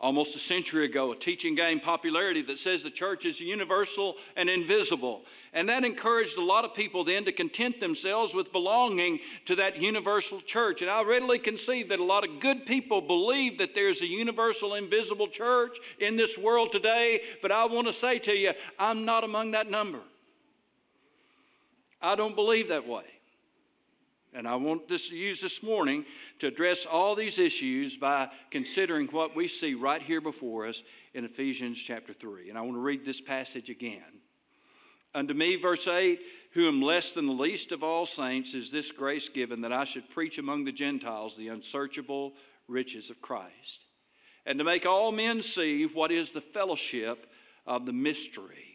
almost 0.00 0.36
a 0.36 0.38
century 0.38 0.84
ago, 0.84 1.12
a 1.12 1.16
teaching 1.16 1.54
gained 1.54 1.82
popularity 1.82 2.40
that 2.42 2.58
says 2.58 2.82
the 2.82 2.90
church 2.90 3.26
is 3.26 3.40
universal 3.40 4.14
and 4.36 4.48
invisible. 4.48 5.22
And 5.52 5.68
that 5.68 5.84
encouraged 5.84 6.38
a 6.38 6.44
lot 6.44 6.64
of 6.64 6.72
people 6.72 7.04
then 7.04 7.24
to 7.24 7.32
content 7.32 7.80
themselves 7.80 8.32
with 8.32 8.52
belonging 8.52 9.18
to 9.46 9.56
that 9.56 9.82
universal 9.82 10.40
church. 10.40 10.82
And 10.82 10.90
I 10.90 11.02
readily 11.02 11.38
conceive 11.38 11.88
that 11.88 11.98
a 11.98 12.04
lot 12.04 12.26
of 12.26 12.40
good 12.40 12.64
people 12.64 13.00
believe 13.00 13.58
that 13.58 13.74
there's 13.74 14.00
a 14.00 14.06
universal, 14.06 14.76
invisible 14.76 15.28
church 15.28 15.76
in 15.98 16.16
this 16.16 16.38
world 16.38 16.70
today. 16.70 17.20
But 17.42 17.50
I 17.50 17.66
want 17.66 17.88
to 17.88 17.92
say 17.92 18.18
to 18.20 18.34
you, 18.34 18.52
I'm 18.78 19.04
not 19.04 19.24
among 19.24 19.50
that 19.50 19.68
number. 19.68 20.00
I 22.00 22.14
don't 22.14 22.34
believe 22.34 22.68
that 22.68 22.86
way. 22.86 23.04
And 24.34 24.46
I 24.46 24.56
want 24.56 24.88
to 24.88 24.98
use 25.16 25.40
this 25.40 25.62
morning 25.62 26.04
to 26.38 26.48
address 26.48 26.86
all 26.86 27.14
these 27.14 27.38
issues 27.38 27.96
by 27.96 28.28
considering 28.50 29.06
what 29.08 29.34
we 29.34 29.48
see 29.48 29.74
right 29.74 30.02
here 30.02 30.20
before 30.20 30.66
us 30.66 30.82
in 31.14 31.24
Ephesians 31.24 31.78
chapter 31.78 32.12
3. 32.12 32.50
And 32.50 32.58
I 32.58 32.60
want 32.60 32.74
to 32.74 32.80
read 32.80 33.04
this 33.04 33.20
passage 33.20 33.70
again. 33.70 34.20
Unto 35.14 35.32
me, 35.32 35.56
verse 35.56 35.88
8, 35.88 36.20
who 36.52 36.68
am 36.68 36.82
less 36.82 37.12
than 37.12 37.26
the 37.26 37.32
least 37.32 37.72
of 37.72 37.82
all 37.82 38.04
saints, 38.04 38.52
is 38.52 38.70
this 38.70 38.92
grace 38.92 39.28
given 39.30 39.62
that 39.62 39.72
I 39.72 39.84
should 39.84 40.08
preach 40.10 40.38
among 40.38 40.64
the 40.64 40.72
Gentiles 40.72 41.34
the 41.34 41.48
unsearchable 41.48 42.34
riches 42.68 43.08
of 43.08 43.22
Christ, 43.22 43.86
and 44.44 44.58
to 44.58 44.64
make 44.64 44.84
all 44.84 45.10
men 45.10 45.40
see 45.40 45.86
what 45.86 46.12
is 46.12 46.30
the 46.30 46.42
fellowship 46.42 47.26
of 47.66 47.86
the 47.86 47.92
mystery 47.94 48.67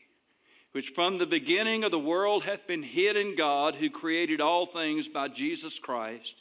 which 0.73 0.89
from 0.89 1.17
the 1.17 1.25
beginning 1.25 1.83
of 1.83 1.91
the 1.91 1.99
world 1.99 2.43
hath 2.43 2.67
been 2.67 2.83
hid 2.83 3.15
in 3.15 3.35
God, 3.35 3.75
who 3.75 3.89
created 3.89 4.41
all 4.41 4.65
things 4.65 5.07
by 5.07 5.27
Jesus 5.27 5.79
Christ, 5.79 6.35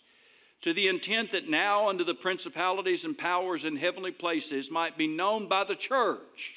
to 0.62 0.72
the 0.72 0.88
intent 0.88 1.32
that 1.32 1.48
now 1.48 1.88
unto 1.88 2.02
the 2.02 2.14
principalities 2.14 3.04
and 3.04 3.16
powers 3.16 3.64
in 3.64 3.76
heavenly 3.76 4.10
places 4.10 4.70
might 4.70 4.96
be 4.98 5.06
known 5.06 5.48
by 5.48 5.64
the 5.64 5.76
church 5.76 6.54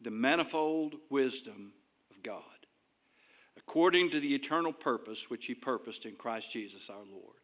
the 0.00 0.10
manifold 0.10 0.94
wisdom 1.08 1.72
of 2.10 2.22
God, 2.22 2.42
according 3.56 4.10
to 4.10 4.20
the 4.20 4.34
eternal 4.34 4.72
purpose 4.72 5.30
which 5.30 5.46
He 5.46 5.54
purposed 5.54 6.04
in 6.04 6.14
Christ 6.14 6.50
Jesus 6.52 6.90
our 6.90 6.96
Lord. 7.10 7.36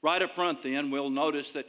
Right 0.00 0.22
up 0.22 0.34
front, 0.34 0.62
then, 0.62 0.90
we'll 0.90 1.10
notice 1.10 1.52
that 1.52 1.66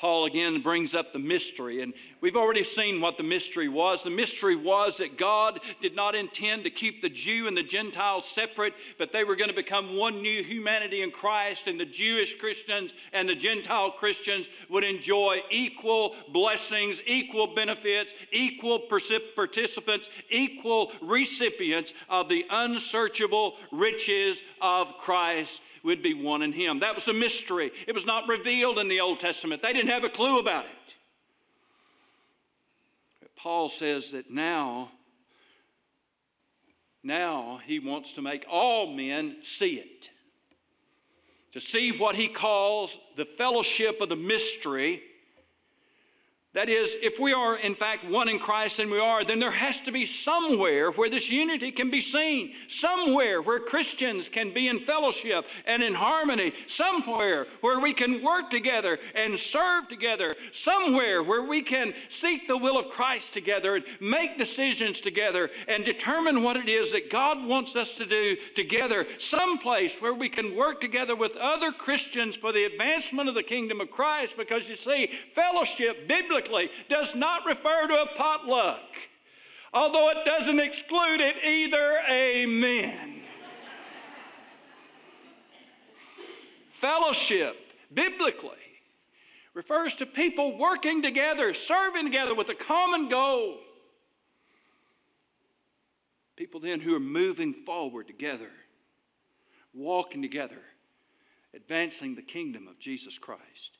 Paul 0.00 0.24
again 0.24 0.62
brings 0.62 0.94
up 0.94 1.12
the 1.12 1.18
mystery, 1.18 1.82
and 1.82 1.92
we've 2.22 2.34
already 2.34 2.64
seen 2.64 3.02
what 3.02 3.18
the 3.18 3.22
mystery 3.22 3.68
was. 3.68 4.02
The 4.02 4.08
mystery 4.08 4.56
was 4.56 4.96
that 4.96 5.18
God 5.18 5.60
did 5.82 5.94
not 5.94 6.14
intend 6.14 6.64
to 6.64 6.70
keep 6.70 7.02
the 7.02 7.10
Jew 7.10 7.48
and 7.48 7.54
the 7.54 7.62
Gentile 7.62 8.22
separate, 8.22 8.72
but 8.96 9.12
they 9.12 9.24
were 9.24 9.36
going 9.36 9.50
to 9.50 9.54
become 9.54 9.98
one 9.98 10.22
new 10.22 10.42
humanity 10.42 11.02
in 11.02 11.10
Christ, 11.10 11.66
and 11.66 11.78
the 11.78 11.84
Jewish 11.84 12.38
Christians 12.38 12.94
and 13.12 13.28
the 13.28 13.34
Gentile 13.34 13.90
Christians 13.90 14.48
would 14.70 14.84
enjoy 14.84 15.42
equal 15.50 16.16
blessings, 16.32 17.02
equal 17.04 17.48
benefits, 17.48 18.14
equal 18.32 18.78
participants, 18.78 20.08
equal 20.30 20.92
recipients 21.02 21.92
of 22.08 22.30
the 22.30 22.46
unsearchable 22.48 23.56
riches 23.70 24.42
of 24.62 24.96
Christ 24.96 25.60
would 25.82 26.02
be 26.02 26.14
one 26.14 26.42
in 26.42 26.52
him. 26.52 26.80
That 26.80 26.94
was 26.94 27.08
a 27.08 27.12
mystery. 27.12 27.72
It 27.86 27.94
was 27.94 28.06
not 28.06 28.28
revealed 28.28 28.78
in 28.78 28.88
the 28.88 29.00
Old 29.00 29.20
Testament, 29.20 29.62
they 29.62 29.72
didn't 29.72 29.90
have 29.90 30.04
a 30.04 30.08
clue 30.08 30.38
about 30.38 30.64
it. 30.64 30.94
But 33.20 33.34
Paul 33.36 33.68
says 33.68 34.10
that 34.10 34.30
now, 34.30 34.90
now 37.02 37.60
he 37.66 37.78
wants 37.78 38.12
to 38.14 38.22
make 38.22 38.44
all 38.48 38.92
men 38.92 39.36
see 39.42 39.74
it. 39.74 40.10
To 41.52 41.60
see 41.60 41.90
what 41.90 42.14
he 42.14 42.28
calls 42.28 42.98
the 43.16 43.24
fellowship 43.24 44.00
of 44.00 44.08
the 44.08 44.16
mystery 44.16 45.02
that 46.52 46.68
is, 46.68 46.96
if 47.00 47.20
we 47.20 47.32
are 47.32 47.56
in 47.58 47.76
fact 47.76 48.04
one 48.04 48.28
in 48.28 48.40
Christ, 48.40 48.80
and 48.80 48.90
we 48.90 48.98
are, 48.98 49.22
then 49.24 49.38
there 49.38 49.52
has 49.52 49.80
to 49.82 49.92
be 49.92 50.04
somewhere 50.04 50.90
where 50.90 51.08
this 51.08 51.30
unity 51.30 51.70
can 51.70 51.92
be 51.92 52.00
seen, 52.00 52.54
somewhere 52.66 53.40
where 53.40 53.60
Christians 53.60 54.28
can 54.28 54.52
be 54.52 54.66
in 54.66 54.80
fellowship 54.80 55.44
and 55.64 55.80
in 55.80 55.94
harmony, 55.94 56.52
somewhere 56.66 57.46
where 57.60 57.78
we 57.78 57.92
can 57.92 58.20
work 58.20 58.50
together 58.50 58.98
and 59.14 59.38
serve 59.38 59.86
together, 59.86 60.34
somewhere 60.50 61.22
where 61.22 61.44
we 61.44 61.62
can 61.62 61.94
seek 62.08 62.48
the 62.48 62.56
will 62.56 62.78
of 62.78 62.88
Christ 62.88 63.32
together 63.32 63.76
and 63.76 63.84
make 64.00 64.36
decisions 64.36 65.00
together 65.00 65.50
and 65.68 65.84
determine 65.84 66.42
what 66.42 66.56
it 66.56 66.68
is 66.68 66.90
that 66.90 67.10
God 67.10 67.44
wants 67.46 67.76
us 67.76 67.92
to 67.92 68.06
do 68.06 68.36
together, 68.56 69.06
someplace 69.18 70.02
where 70.02 70.14
we 70.14 70.28
can 70.28 70.56
work 70.56 70.80
together 70.80 71.14
with 71.14 71.36
other 71.36 71.70
Christians 71.70 72.34
for 72.34 72.50
the 72.50 72.64
advancement 72.64 73.28
of 73.28 73.36
the 73.36 73.42
kingdom 73.44 73.80
of 73.80 73.92
Christ. 73.92 74.36
Because 74.36 74.68
you 74.68 74.74
see, 74.74 75.12
fellowship, 75.32 76.08
biblically, 76.08 76.39
biblically 76.40 76.70
does 76.88 77.14
not 77.14 77.44
refer 77.46 77.86
to 77.86 78.02
a 78.02 78.06
potluck, 78.16 78.82
although 79.72 80.10
it 80.10 80.24
doesn't 80.24 80.60
exclude 80.60 81.20
it 81.20 81.36
either. 81.44 82.00
Amen. 82.08 83.22
Fellowship, 86.72 87.56
biblically, 87.92 88.50
refers 89.52 89.94
to 89.96 90.06
people 90.06 90.56
working 90.56 91.02
together, 91.02 91.52
serving 91.52 92.04
together 92.04 92.34
with 92.34 92.48
a 92.48 92.54
common 92.54 93.08
goal. 93.08 93.58
People 96.36 96.60
then 96.60 96.80
who 96.80 96.94
are 96.94 97.00
moving 97.00 97.52
forward 97.52 98.06
together, 98.06 98.50
walking 99.74 100.22
together, 100.22 100.62
advancing 101.52 102.14
the 102.14 102.22
kingdom 102.22 102.66
of 102.66 102.78
Jesus 102.78 103.18
Christ. 103.18 103.79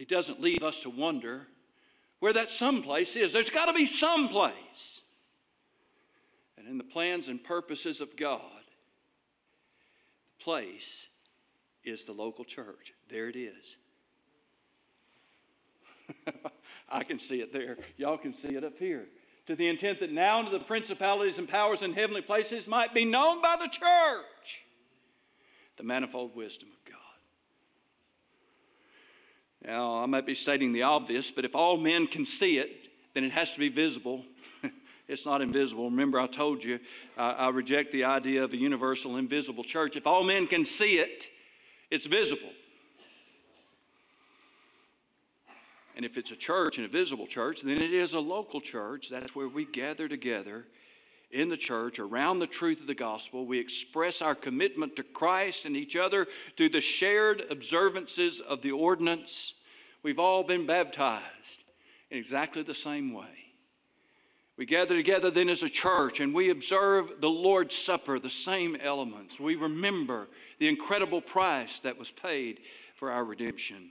He 0.00 0.06
doesn't 0.06 0.40
leave 0.40 0.62
us 0.62 0.80
to 0.80 0.88
wonder 0.88 1.46
where 2.20 2.32
that 2.32 2.48
someplace 2.48 3.16
is. 3.16 3.34
There's 3.34 3.50
got 3.50 3.66
to 3.66 3.74
be 3.74 3.84
some 3.84 4.28
place. 4.28 5.02
And 6.56 6.66
in 6.66 6.78
the 6.78 6.84
plans 6.84 7.28
and 7.28 7.44
purposes 7.44 8.00
of 8.00 8.16
God, 8.16 8.40
the 10.38 10.42
place 10.42 11.06
is 11.84 12.06
the 12.06 12.12
local 12.12 12.46
church. 12.46 12.94
There 13.10 13.28
it 13.28 13.36
is. 13.36 13.76
I 16.88 17.04
can 17.04 17.18
see 17.18 17.42
it 17.42 17.52
there. 17.52 17.76
Y'all 17.98 18.16
can 18.16 18.32
see 18.32 18.56
it 18.56 18.64
up 18.64 18.78
here. 18.78 19.04
To 19.48 19.54
the 19.54 19.68
intent 19.68 20.00
that 20.00 20.12
now 20.12 20.40
to 20.40 20.50
the 20.50 20.64
principalities 20.64 21.36
and 21.36 21.46
powers 21.46 21.82
in 21.82 21.92
heavenly 21.92 22.22
places 22.22 22.66
might 22.66 22.94
be 22.94 23.04
known 23.04 23.42
by 23.42 23.56
the 23.60 23.68
church 23.68 24.62
the 25.76 25.82
manifold 25.82 26.34
wisdom 26.34 26.70
of 26.70 26.90
God. 26.90 26.99
Now, 29.64 30.02
I 30.02 30.06
might 30.06 30.26
be 30.26 30.34
stating 30.34 30.72
the 30.72 30.82
obvious, 30.82 31.30
but 31.30 31.44
if 31.44 31.54
all 31.54 31.76
men 31.76 32.06
can 32.06 32.24
see 32.24 32.58
it, 32.58 32.88
then 33.14 33.24
it 33.24 33.32
has 33.32 33.52
to 33.52 33.58
be 33.58 33.68
visible. 33.68 34.24
it's 35.08 35.26
not 35.26 35.42
invisible. 35.42 35.90
Remember, 35.90 36.18
I 36.18 36.26
told 36.26 36.64
you 36.64 36.80
I, 37.16 37.32
I 37.32 37.48
reject 37.50 37.92
the 37.92 38.04
idea 38.04 38.42
of 38.42 38.52
a 38.52 38.56
universal 38.56 39.16
invisible 39.16 39.64
church. 39.64 39.96
If 39.96 40.06
all 40.06 40.24
men 40.24 40.46
can 40.46 40.64
see 40.64 40.98
it, 40.98 41.26
it's 41.90 42.06
visible. 42.06 42.52
And 45.96 46.04
if 46.06 46.16
it's 46.16 46.30
a 46.30 46.36
church 46.36 46.78
and 46.78 46.86
a 46.86 46.88
visible 46.88 47.26
church, 47.26 47.60
then 47.60 47.82
it 47.82 47.92
is 47.92 48.14
a 48.14 48.20
local 48.20 48.60
church. 48.60 49.10
That's 49.10 49.34
where 49.34 49.48
we 49.48 49.66
gather 49.66 50.08
together 50.08 50.64
in 51.30 51.48
the 51.48 51.56
church 51.56 51.98
around 51.98 52.38
the 52.38 52.46
truth 52.46 52.80
of 52.80 52.86
the 52.86 52.94
gospel. 52.94 53.46
We 53.46 53.58
express 53.58 54.20
our 54.20 54.34
commitment 54.34 54.96
to 54.96 55.02
Christ 55.02 55.64
and 55.64 55.76
each 55.76 55.96
other 55.96 56.26
through 56.56 56.70
the 56.70 56.80
shared 56.80 57.44
observances 57.50 58.40
of 58.40 58.62
the 58.62 58.72
ordinance. 58.72 59.54
We've 60.02 60.18
all 60.18 60.42
been 60.42 60.66
baptized 60.66 61.64
in 62.10 62.18
exactly 62.18 62.62
the 62.62 62.74
same 62.74 63.12
way. 63.12 63.50
We 64.56 64.66
gather 64.66 64.94
together 64.94 65.30
then 65.30 65.48
as 65.48 65.62
a 65.62 65.70
church 65.70 66.20
and 66.20 66.34
we 66.34 66.50
observe 66.50 67.20
the 67.20 67.30
Lord's 67.30 67.74
Supper, 67.74 68.18
the 68.18 68.28
same 68.28 68.76
elements. 68.76 69.40
We 69.40 69.56
remember 69.56 70.28
the 70.58 70.68
incredible 70.68 71.22
price 71.22 71.78
that 71.78 71.98
was 71.98 72.10
paid 72.10 72.60
for 72.96 73.10
our 73.10 73.24
redemption. 73.24 73.90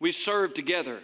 We 0.00 0.10
serve 0.10 0.54
together 0.54 1.00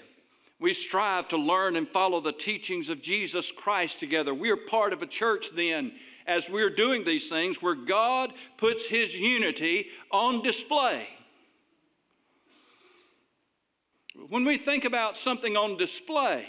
we 0.59 0.73
strive 0.73 1.29
to 1.29 1.37
learn 1.37 1.77
and 1.77 1.89
follow 1.89 2.21
the 2.21 2.33
teachings 2.33 2.89
of 2.89 3.03
Jesus 3.03 3.53
Christ 3.53 4.01
together. 4.01 4.35
We 4.35 4.51
are 4.51 4.57
part 4.57 4.93
of 4.93 5.03
a 5.03 5.07
church 5.07 5.51
then, 5.55 5.93
as 6.27 6.49
we're 6.49 6.71
doing 6.71 7.05
these 7.05 7.29
things, 7.29 7.61
where 7.61 7.75
God 7.75 8.33
puts 8.57 8.87
His 8.87 9.15
unity 9.15 9.89
on 10.11 10.43
display. 10.43 11.09
When 14.29 14.45
we 14.45 14.57
think 14.57 14.87
about 14.87 15.17
something 15.19 15.57
on 15.59 15.77
display, 15.77 16.47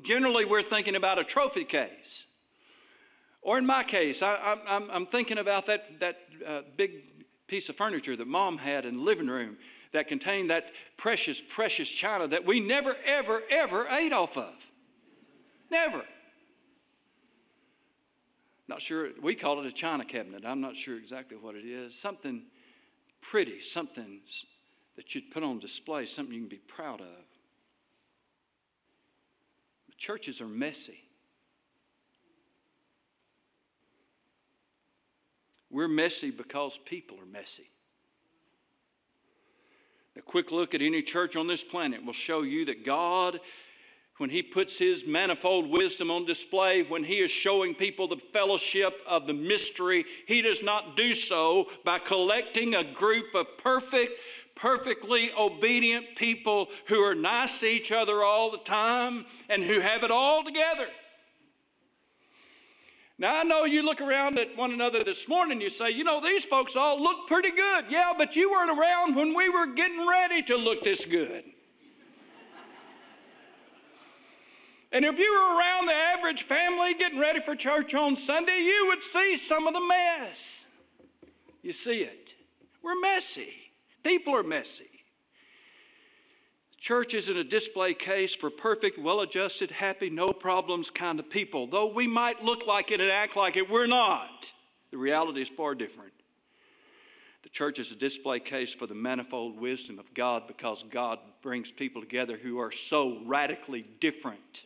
generally 0.00 0.44
we're 0.44 0.62
thinking 0.62 0.94
about 0.94 1.18
a 1.18 1.24
trophy 1.24 1.64
case. 1.64 2.24
Or 3.42 3.58
in 3.58 3.66
my 3.66 3.82
case, 3.82 4.22
I, 4.22 4.56
am 4.68 5.06
thinking 5.06 5.38
about 5.38 5.66
that, 5.66 5.98
that 5.98 6.18
uh, 6.46 6.62
big 6.76 6.92
piece 7.48 7.68
of 7.68 7.76
furniture 7.76 8.14
that 8.14 8.28
mom 8.28 8.56
had 8.56 8.86
in 8.86 8.98
the 8.98 9.02
living 9.02 9.26
room 9.26 9.56
that 9.92 10.08
contained 10.08 10.50
that 10.50 10.66
precious, 10.96 11.42
precious 11.46 11.88
china 11.88 12.26
that 12.28 12.44
we 12.44 12.60
never, 12.60 12.96
ever, 13.04 13.42
ever 13.50 13.86
ate 13.90 14.12
off 14.12 14.36
of. 14.36 14.54
Never. 15.70 16.02
Not 18.68 18.80
sure, 18.80 19.10
we 19.20 19.34
call 19.34 19.60
it 19.60 19.66
a 19.66 19.72
china 19.72 20.04
cabinet. 20.04 20.44
I'm 20.46 20.60
not 20.60 20.76
sure 20.76 20.96
exactly 20.96 21.36
what 21.36 21.54
it 21.54 21.64
is. 21.64 21.94
Something 21.98 22.42
pretty, 23.20 23.60
something 23.60 24.20
that 24.96 25.14
you'd 25.14 25.30
put 25.30 25.42
on 25.42 25.58
display, 25.58 26.06
something 26.06 26.34
you 26.34 26.40
can 26.40 26.48
be 26.48 26.56
proud 26.56 27.00
of. 27.00 27.24
But 29.86 29.96
churches 29.98 30.40
are 30.40 30.48
messy. 30.48 31.00
We're 35.70 35.88
messy 35.88 36.30
because 36.30 36.78
people 36.84 37.18
are 37.18 37.26
messy. 37.26 37.71
A 40.16 40.20
quick 40.20 40.52
look 40.52 40.74
at 40.74 40.82
any 40.82 41.02
church 41.02 41.36
on 41.36 41.46
this 41.46 41.64
planet 41.64 42.04
will 42.04 42.12
show 42.12 42.42
you 42.42 42.66
that 42.66 42.84
God, 42.84 43.40
when 44.18 44.28
He 44.28 44.42
puts 44.42 44.78
His 44.78 45.06
manifold 45.06 45.70
wisdom 45.70 46.10
on 46.10 46.26
display, 46.26 46.82
when 46.82 47.02
He 47.02 47.20
is 47.20 47.30
showing 47.30 47.74
people 47.74 48.06
the 48.06 48.20
fellowship 48.32 49.00
of 49.06 49.26
the 49.26 49.32
mystery, 49.32 50.04
He 50.26 50.42
does 50.42 50.62
not 50.62 50.96
do 50.96 51.14
so 51.14 51.70
by 51.84 51.98
collecting 51.98 52.74
a 52.74 52.84
group 52.84 53.34
of 53.34 53.56
perfect, 53.56 54.12
perfectly 54.54 55.32
obedient 55.32 56.14
people 56.14 56.68
who 56.88 57.00
are 57.00 57.14
nice 57.14 57.56
to 57.58 57.66
each 57.66 57.90
other 57.90 58.22
all 58.22 58.50
the 58.50 58.58
time 58.58 59.24
and 59.48 59.64
who 59.64 59.80
have 59.80 60.04
it 60.04 60.10
all 60.10 60.44
together. 60.44 60.88
Now, 63.18 63.40
I 63.40 63.44
know 63.44 63.64
you 63.64 63.82
look 63.82 64.00
around 64.00 64.38
at 64.38 64.56
one 64.56 64.72
another 64.72 65.04
this 65.04 65.28
morning, 65.28 65.60
you 65.60 65.70
say, 65.70 65.90
you 65.90 66.02
know, 66.02 66.20
these 66.20 66.44
folks 66.44 66.76
all 66.76 67.00
look 67.00 67.28
pretty 67.28 67.50
good. 67.50 67.84
Yeah, 67.88 68.12
but 68.16 68.34
you 68.34 68.50
weren't 68.50 68.76
around 68.76 69.14
when 69.14 69.34
we 69.34 69.48
were 69.48 69.66
getting 69.66 70.06
ready 70.06 70.42
to 70.44 70.56
look 70.56 70.82
this 70.82 71.04
good. 71.04 71.44
and 74.92 75.04
if 75.04 75.18
you 75.18 75.32
were 75.32 75.56
around 75.58 75.86
the 75.86 75.94
average 75.94 76.44
family 76.44 76.94
getting 76.94 77.18
ready 77.18 77.40
for 77.40 77.54
church 77.54 77.94
on 77.94 78.16
Sunday, 78.16 78.60
you 78.60 78.86
would 78.88 79.02
see 79.02 79.36
some 79.36 79.66
of 79.66 79.74
the 79.74 79.80
mess. 79.80 80.66
You 81.62 81.72
see 81.72 82.00
it. 82.00 82.34
We're 82.82 82.98
messy. 82.98 83.72
People 84.02 84.34
are 84.34 84.42
messy. 84.42 84.91
Church 86.82 87.14
isn't 87.14 87.36
a 87.36 87.44
display 87.44 87.94
case 87.94 88.34
for 88.34 88.50
perfect, 88.50 88.98
well 88.98 89.20
adjusted, 89.20 89.70
happy, 89.70 90.10
no 90.10 90.32
problems 90.32 90.90
kind 90.90 91.20
of 91.20 91.30
people. 91.30 91.68
Though 91.68 91.86
we 91.86 92.08
might 92.08 92.42
look 92.42 92.66
like 92.66 92.90
it 92.90 93.00
and 93.00 93.08
act 93.08 93.36
like 93.36 93.56
it, 93.56 93.70
we're 93.70 93.86
not. 93.86 94.50
The 94.90 94.98
reality 94.98 95.42
is 95.42 95.48
far 95.48 95.76
different. 95.76 96.12
The 97.44 97.50
church 97.50 97.78
is 97.78 97.92
a 97.92 97.94
display 97.94 98.40
case 98.40 98.74
for 98.74 98.88
the 98.88 98.96
manifold 98.96 99.60
wisdom 99.60 100.00
of 100.00 100.12
God 100.12 100.48
because 100.48 100.82
God 100.90 101.20
brings 101.40 101.70
people 101.70 102.02
together 102.02 102.36
who 102.36 102.58
are 102.58 102.72
so 102.72 103.20
radically 103.26 103.86
different. 104.00 104.64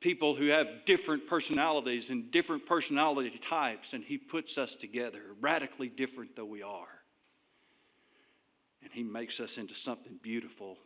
People 0.00 0.34
who 0.34 0.48
have 0.48 0.84
different 0.84 1.26
personalities 1.26 2.10
and 2.10 2.30
different 2.30 2.66
personality 2.66 3.30
types, 3.40 3.94
and 3.94 4.04
He 4.04 4.18
puts 4.18 4.58
us 4.58 4.74
together, 4.74 5.22
radically 5.40 5.88
different 5.88 6.36
though 6.36 6.44
we 6.44 6.62
are 6.62 6.99
and 8.82 8.92
He 8.92 9.02
makes 9.02 9.40
us 9.40 9.58
into 9.58 9.74
something 9.74 10.18
beautiful 10.22 10.78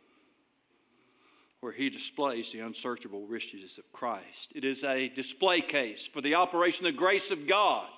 where 1.61 1.71
He 1.71 1.89
displays 1.89 2.51
the 2.51 2.59
unsearchable 2.59 3.25
riches 3.25 3.77
of 3.77 3.91
Christ. 3.91 4.53
It 4.55 4.63
is 4.63 4.83
a 4.83 5.09
display 5.09 5.61
case 5.61 6.07
for 6.07 6.21
the 6.21 6.35
operation 6.35 6.85
of 6.85 6.93
the 6.93 6.97
grace 6.97 7.31
of 7.31 7.47
God 7.47 7.89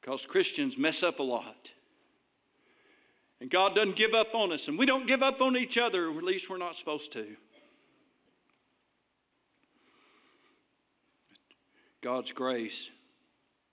because 0.00 0.26
Christians 0.26 0.78
mess 0.78 1.02
up 1.02 1.18
a 1.18 1.22
lot. 1.22 1.70
And 3.40 3.50
God 3.50 3.74
doesn't 3.74 3.96
give 3.96 4.14
up 4.14 4.34
on 4.34 4.52
us, 4.52 4.66
and 4.66 4.78
we 4.78 4.86
don't 4.86 5.06
give 5.06 5.22
up 5.22 5.40
on 5.40 5.56
each 5.56 5.78
other, 5.78 6.10
at 6.10 6.24
least 6.24 6.50
we're 6.50 6.58
not 6.58 6.76
supposed 6.76 7.12
to. 7.12 7.36
God's 12.00 12.32
grace 12.32 12.88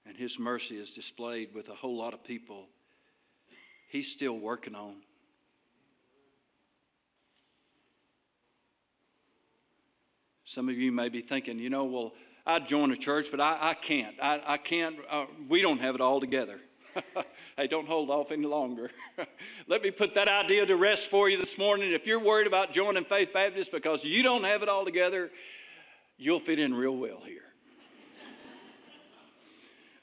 and 0.05 0.17
His 0.17 0.37
mercy 0.37 0.77
is 0.77 0.91
displayed 0.91 1.53
with 1.53 1.69
a 1.69 1.75
whole 1.75 1.97
lot 1.97 2.13
of 2.13 2.23
people 2.23 2.67
He's 3.87 4.11
still 4.11 4.37
working 4.37 4.75
on. 4.75 4.95
Some 10.45 10.69
of 10.69 10.77
you 10.77 10.91
may 10.91 11.09
be 11.09 11.21
thinking, 11.21 11.59
you 11.59 11.69
know, 11.69 11.85
well, 11.85 12.13
I'd 12.45 12.67
join 12.67 12.91
a 12.91 12.95
church, 12.95 13.27
but 13.31 13.41
I, 13.41 13.57
I 13.59 13.73
can't. 13.73 14.15
I, 14.21 14.41
I 14.45 14.57
can't. 14.57 14.97
Uh, 15.09 15.25
we 15.49 15.61
don't 15.61 15.79
have 15.79 15.95
it 15.95 16.01
all 16.01 16.19
together. 16.19 16.59
hey, 17.57 17.67
don't 17.67 17.87
hold 17.87 18.09
off 18.09 18.31
any 18.31 18.45
longer. 18.45 18.91
Let 19.67 19.81
me 19.81 19.91
put 19.91 20.13
that 20.13 20.27
idea 20.27 20.65
to 20.65 20.75
rest 20.75 21.09
for 21.09 21.29
you 21.29 21.37
this 21.37 21.57
morning. 21.57 21.91
If 21.91 22.05
you're 22.05 22.19
worried 22.19 22.47
about 22.47 22.71
joining 22.71 23.05
Faith 23.05 23.33
Baptist 23.33 23.71
because 23.71 24.03
you 24.03 24.23
don't 24.23 24.43
have 24.43 24.61
it 24.61 24.69
all 24.69 24.85
together, 24.85 25.31
you'll 26.17 26.39
fit 26.39 26.59
in 26.59 26.73
real 26.73 26.95
well 26.95 27.21
here 27.25 27.44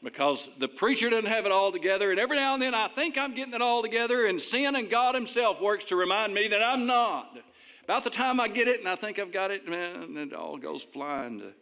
because 0.03 0.49
the 0.59 0.69
preacher 0.69 1.09
doesn't 1.09 1.27
have 1.27 1.47
it 1.47 1.53
all 1.53 1.71
together. 1.73 2.11
And 2.11 2.19
every 2.19 2.37
now 2.37 2.55
and 2.55 2.63
then 2.63 2.75
I 2.75 2.89
think 2.89 3.17
I'm 3.17 3.35
getting 3.35 3.55
it 3.55 3.63
all 3.63 3.83
together, 3.83 4.27
and 4.27 4.41
sin 4.41 4.75
and 4.75 4.91
God 4.91 5.15
Himself 5.15 5.61
works 5.61 5.85
to 5.87 5.97
remind 5.97 6.35
me 6.35 6.49
that 6.49 6.63
I'm 6.63 6.87
not. 6.87 7.39
About 7.85 8.05
the 8.05 8.11
time 8.11 8.41
I 8.41 8.49
get 8.49 8.69
it 8.69 8.81
and 8.81 8.89
I 8.89 8.97
think 8.97 9.19
I've 9.19 9.33
got 9.33 9.51
it, 9.51 9.69
man, 9.69 10.17
it 10.17 10.33
all 10.33 10.57
goes 10.57 10.83
flying 10.83 11.41
to. 11.41 11.53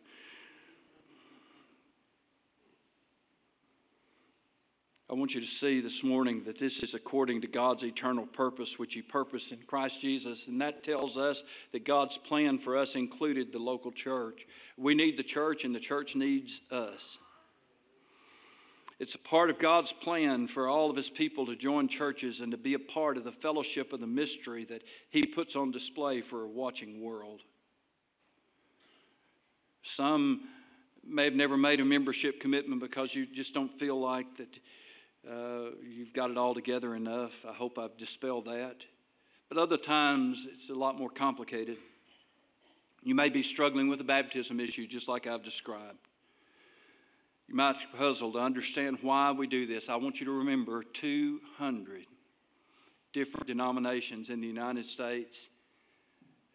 I 5.11 5.15
want 5.15 5.35
you 5.35 5.41
to 5.41 5.47
see 5.47 5.81
this 5.81 6.05
morning 6.05 6.45
that 6.45 6.57
this 6.57 6.85
is 6.85 6.95
according 6.95 7.41
to 7.41 7.49
God's 7.49 7.83
eternal 7.83 8.27
purpose, 8.27 8.79
which 8.79 8.95
He 8.95 9.03
purposed 9.03 9.51
in 9.51 9.59
Christ 9.67 10.01
Jesus. 10.01 10.47
And 10.47 10.61
that 10.61 10.85
tells 10.85 11.17
us 11.17 11.43
that 11.73 11.85
God's 11.85 12.17
plan 12.17 12.61
for 12.61 12.77
us 12.77 12.95
included 12.95 13.51
the 13.51 13.59
local 13.59 13.91
church. 13.91 14.47
We 14.77 14.95
need 14.95 15.17
the 15.17 15.25
church, 15.25 15.65
and 15.65 15.75
the 15.75 15.81
church 15.81 16.15
needs 16.15 16.61
us. 16.71 17.19
It's 19.01 19.15
a 19.15 19.19
part 19.19 19.49
of 19.49 19.59
God's 19.59 19.93
plan 19.93 20.47
for 20.47 20.69
all 20.69 20.91
of 20.91 20.97
His 20.97 21.09
people 21.09 21.47
to 21.47 21.57
join 21.57 21.89
churches 21.89 22.41
and 22.41 22.53
to 22.53 22.59
be 22.59 22.75
a 22.75 22.79
part 22.79 23.17
of 23.17 23.25
the 23.25 23.33
fellowship 23.33 23.95
of 23.95 24.01
the 24.01 24.07
mystery 24.07 24.67
that 24.67 24.83
He 25.09 25.23
puts 25.23 25.57
on 25.57 25.71
display 25.71 26.21
for 26.21 26.45
a 26.45 26.49
watching 26.49 27.01
world. 27.01 27.41
Some 29.83 30.43
may 31.03 31.25
have 31.25 31.35
never 31.35 31.57
made 31.57 31.81
a 31.81 31.85
membership 31.85 32.41
commitment 32.41 32.83
because 32.83 33.15
you 33.15 33.25
just 33.25 33.55
don't 33.55 33.73
feel 33.73 33.99
like 33.99 34.27
that 34.37 34.59
uh, 35.27 35.71
you've 35.83 36.13
got 36.13 36.31
it 36.31 36.37
all 36.37 36.55
together 36.55 36.95
enough. 36.95 37.33
I 37.49 37.55
hope 37.55 37.79
I've 37.79 37.97
dispelled 37.97 38.45
that. 38.45 38.85
But 39.49 39.57
other 39.57 39.79
times 39.79 40.47
it's 40.53 40.69
a 40.69 40.75
lot 40.75 40.99
more 40.99 41.09
complicated. 41.09 41.79
You 43.03 43.15
may 43.15 43.31
be 43.31 43.43
struggling 43.43 43.89
with 43.89 44.03
a 44.03 44.05
baptism 44.05 44.61
issue, 44.61 44.87
just 44.87 45.09
like 45.09 45.27
I've 45.27 45.43
described. 45.43 46.10
You 47.51 47.57
might 47.57 47.81
be 47.81 47.99
puzzled 47.99 48.35
to 48.35 48.39
understand 48.39 48.99
why 49.03 49.33
we 49.33 49.49
do 49.49 49.67
this. 49.67 49.89
I 49.89 49.97
want 49.97 50.21
you 50.21 50.27
to 50.27 50.31
remember 50.31 50.85
200 50.85 52.07
different 53.13 53.49
denominations 53.49 54.31
in 54.31 54.41
the 54.41 54.47
United 54.47 54.87
States 54.87 55.49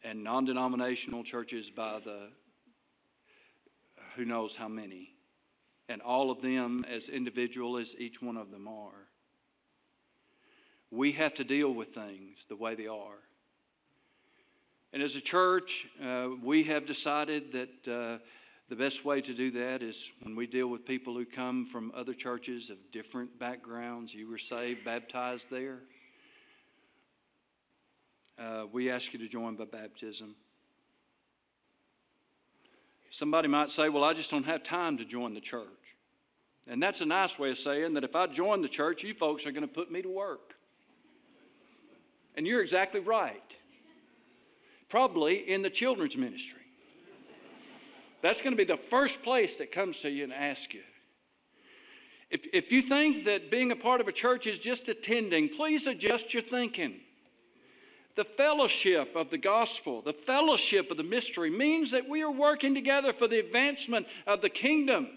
and 0.06 0.24
non 0.24 0.46
denominational 0.46 1.26
churches 1.26 1.70
by 1.70 2.00
the 2.00 2.30
who 4.16 4.24
knows 4.24 4.56
how 4.56 4.70
many. 4.70 5.10
And 5.90 6.02
all 6.02 6.32
of 6.32 6.42
them 6.42 6.86
as 6.90 7.10
individual 7.10 7.76
as 7.76 7.94
each 8.00 8.22
one 8.22 8.38
of 8.38 8.50
them 8.50 8.66
are. 8.66 9.10
We 10.92 11.12
have 11.12 11.34
to 11.34 11.44
deal 11.44 11.74
with 11.74 11.90
things 11.90 12.46
the 12.48 12.56
way 12.56 12.74
they 12.74 12.88
are. 12.88 13.20
And 14.94 15.04
as 15.04 15.18
a 15.18 15.22
church, 15.22 15.88
uh, 16.02 16.30
we 16.42 16.64
have 16.64 16.86
decided 16.86 17.52
that. 17.52 17.94
Uh, 17.94 18.20
the 18.68 18.76
best 18.76 19.06
way 19.06 19.22
to 19.22 19.34
do 19.34 19.52
that 19.52 19.84
is 19.84 20.10
when 20.22 20.36
we 20.36 20.48
deal 20.48 20.68
with 20.68 20.86
people 20.86 21.14
who 21.14 21.26
come 21.26 21.66
from 21.66 21.92
other 21.96 22.14
churches 22.14 22.72
of 22.72 22.78
different 22.92 23.38
backgrounds. 23.38 24.14
You 24.14 24.28
were 24.28 24.40
saved, 24.40 24.84
baptized 24.84 25.52
there. 25.52 25.80
Uh, 28.40 28.66
we 28.72 28.90
ask 28.90 29.14
you 29.14 29.20
to 29.20 29.28
join 29.28 29.56
by 29.56 29.66
baptism. 29.66 30.36
Somebody 33.12 33.48
might 33.48 33.72
say, 33.72 33.88
Well, 33.88 34.04
I 34.04 34.14
just 34.14 34.32
don't 34.32 34.46
have 34.46 34.64
time 34.64 34.98
to 34.98 35.06
join 35.06 35.36
the 35.36 35.42
church. 35.42 35.68
And 36.68 36.82
that's 36.82 37.02
a 37.02 37.06
nice 37.06 37.38
way 37.38 37.52
of 37.52 37.60
saying 37.60 37.94
that 37.94 38.04
if 38.04 38.16
I 38.16 38.26
join 38.26 38.62
the 38.62 38.68
church, 38.68 39.04
you 39.04 39.14
folks 39.14 39.46
are 39.46 39.52
going 39.52 39.62
to 39.62 39.74
put 39.74 39.92
me 39.92 40.02
to 40.02 40.10
work. 40.10 40.56
And 42.36 42.48
you're 42.48 42.62
exactly 42.62 43.00
right. 43.00 43.54
Probably 44.90 45.36
in 45.50 45.62
the 45.62 45.70
children's 45.70 46.18
ministry. 46.18 46.65
That's 48.26 48.42
going 48.42 48.54
to 48.54 48.58
be 48.58 48.64
the 48.64 48.76
first 48.76 49.22
place 49.22 49.60
that 49.60 49.72
comes 49.72 50.00
to 50.00 50.10
you 50.10 50.24
and 50.24 50.34
asks 50.34 50.74
you. 50.74 50.82
If, 52.32 52.48
if 52.54 52.72
you 52.72 52.82
think 52.82 53.26
that 53.26 53.52
being 53.52 53.72
a 53.72 53.76
part 53.76 54.02
of 54.02 54.08
a 54.08 54.12
church 54.12 54.48
is 54.48 54.58
just 54.58 54.90
attending, 54.90 55.48
please 55.48 55.86
adjust 55.86 56.34
your 56.34 56.42
thinking. 56.42 57.02
The 58.16 58.26
fellowship 58.26 59.16
of 59.16 59.30
the 59.30 59.38
gospel, 59.38 60.02
the 60.02 60.12
fellowship 60.12 60.90
of 60.90 60.98
the 60.98 61.04
mystery 61.04 61.52
means 61.52 61.92
that 61.92 62.10
we 62.10 62.24
are 62.24 62.32
working 62.32 62.74
together 62.74 63.14
for 63.14 63.28
the 63.28 63.38
advancement 63.38 64.08
of 64.26 64.42
the 64.42 64.50
kingdom. 64.50 65.08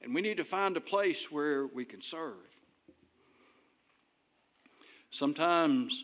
And 0.00 0.14
we 0.14 0.22
need 0.22 0.38
to 0.38 0.44
find 0.44 0.74
a 0.78 0.80
place 0.80 1.30
where 1.30 1.66
we 1.66 1.84
can 1.84 2.00
serve. 2.00 2.48
Sometimes 5.10 6.02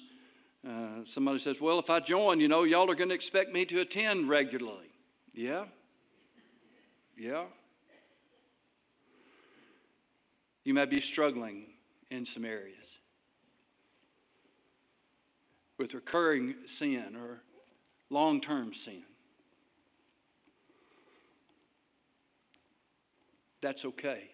uh, 0.69 1.07
somebody 1.07 1.39
says, 1.39 1.59
Well, 1.59 1.79
if 1.79 1.89
I 1.89 2.01
join, 2.01 2.39
you 2.39 2.49
know, 2.49 2.65
y'all 2.65 2.91
are 2.91 2.95
going 2.95 3.09
to 3.09 3.15
expect 3.15 3.51
me 3.55 3.65
to 3.65 3.81
attend 3.81 4.29
regularly. 4.29 4.88
Yeah? 5.39 5.67
Yeah? 7.17 7.45
You 10.65 10.75
may 10.75 10.85
be 10.85 11.01
struggling 11.01 11.67
in 12.11 12.27
some 12.27 12.45
areas 12.45 12.99
with 15.79 15.95
recurring 15.95 16.57
sin 16.67 17.15
or 17.15 17.43
long 18.11 18.41
term 18.41 18.75
sin. 18.75 19.05
That's 23.61 23.85
okay. 23.85 24.33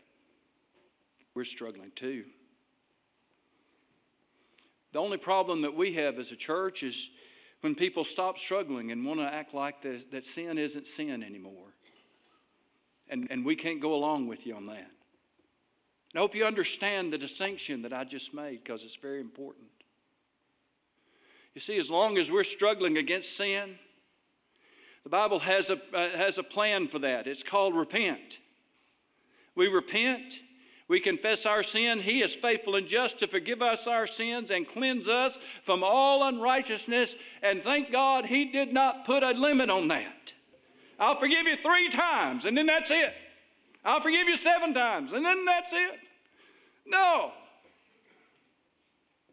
We're 1.34 1.44
struggling 1.44 1.92
too. 1.94 2.24
The 4.94 5.00
only 5.00 5.18
problem 5.18 5.60
that 5.60 5.74
we 5.74 5.92
have 5.96 6.18
as 6.18 6.32
a 6.32 6.36
church 6.36 6.82
is 6.82 7.10
when 7.64 7.74
people 7.74 8.04
stop 8.04 8.36
struggling 8.36 8.92
and 8.92 9.06
want 9.06 9.18
to 9.18 9.24
act 9.24 9.54
like 9.54 9.80
that 10.10 10.22
sin 10.26 10.58
isn't 10.58 10.86
sin 10.86 11.22
anymore. 11.22 11.72
And, 13.08 13.26
and 13.30 13.42
we 13.42 13.56
can't 13.56 13.80
go 13.80 13.94
along 13.94 14.26
with 14.26 14.46
you 14.46 14.54
on 14.54 14.66
that. 14.66 14.90
I 16.14 16.18
hope 16.18 16.34
you 16.34 16.44
understand 16.44 17.10
the 17.10 17.16
distinction 17.16 17.80
that 17.80 17.92
I 17.94 18.04
just 18.04 18.34
made 18.34 18.62
because 18.62 18.84
it's 18.84 18.96
very 18.96 19.18
important. 19.18 19.64
You 21.54 21.60
see, 21.62 21.78
as 21.78 21.90
long 21.90 22.18
as 22.18 22.30
we're 22.30 22.44
struggling 22.44 22.98
against 22.98 23.34
sin, 23.34 23.76
the 25.02 25.08
Bible 25.08 25.38
has 25.38 25.70
a, 25.70 25.78
uh, 25.94 26.10
has 26.10 26.36
a 26.36 26.42
plan 26.42 26.86
for 26.86 26.98
that. 26.98 27.26
It's 27.26 27.42
called 27.42 27.74
repent. 27.74 28.40
We 29.54 29.68
repent, 29.68 30.40
we 30.94 31.00
confess 31.00 31.44
our 31.44 31.64
sin. 31.64 31.98
He 31.98 32.22
is 32.22 32.36
faithful 32.36 32.76
and 32.76 32.86
just 32.86 33.18
to 33.18 33.26
forgive 33.26 33.60
us 33.62 33.88
our 33.88 34.06
sins 34.06 34.52
and 34.52 34.64
cleanse 34.64 35.08
us 35.08 35.40
from 35.64 35.82
all 35.82 36.22
unrighteousness. 36.22 37.16
And 37.42 37.64
thank 37.64 37.90
God 37.90 38.26
He 38.26 38.44
did 38.44 38.72
not 38.72 39.04
put 39.04 39.24
a 39.24 39.32
limit 39.32 39.70
on 39.70 39.88
that. 39.88 40.32
I'll 41.00 41.18
forgive 41.18 41.48
you 41.48 41.56
three 41.56 41.88
times, 41.88 42.44
and 42.44 42.56
then 42.56 42.66
that's 42.66 42.92
it. 42.92 43.12
I'll 43.84 44.00
forgive 44.00 44.28
you 44.28 44.36
seven 44.36 44.72
times, 44.72 45.12
and 45.12 45.26
then 45.26 45.44
that's 45.44 45.72
it. 45.72 45.98
No. 46.86 47.32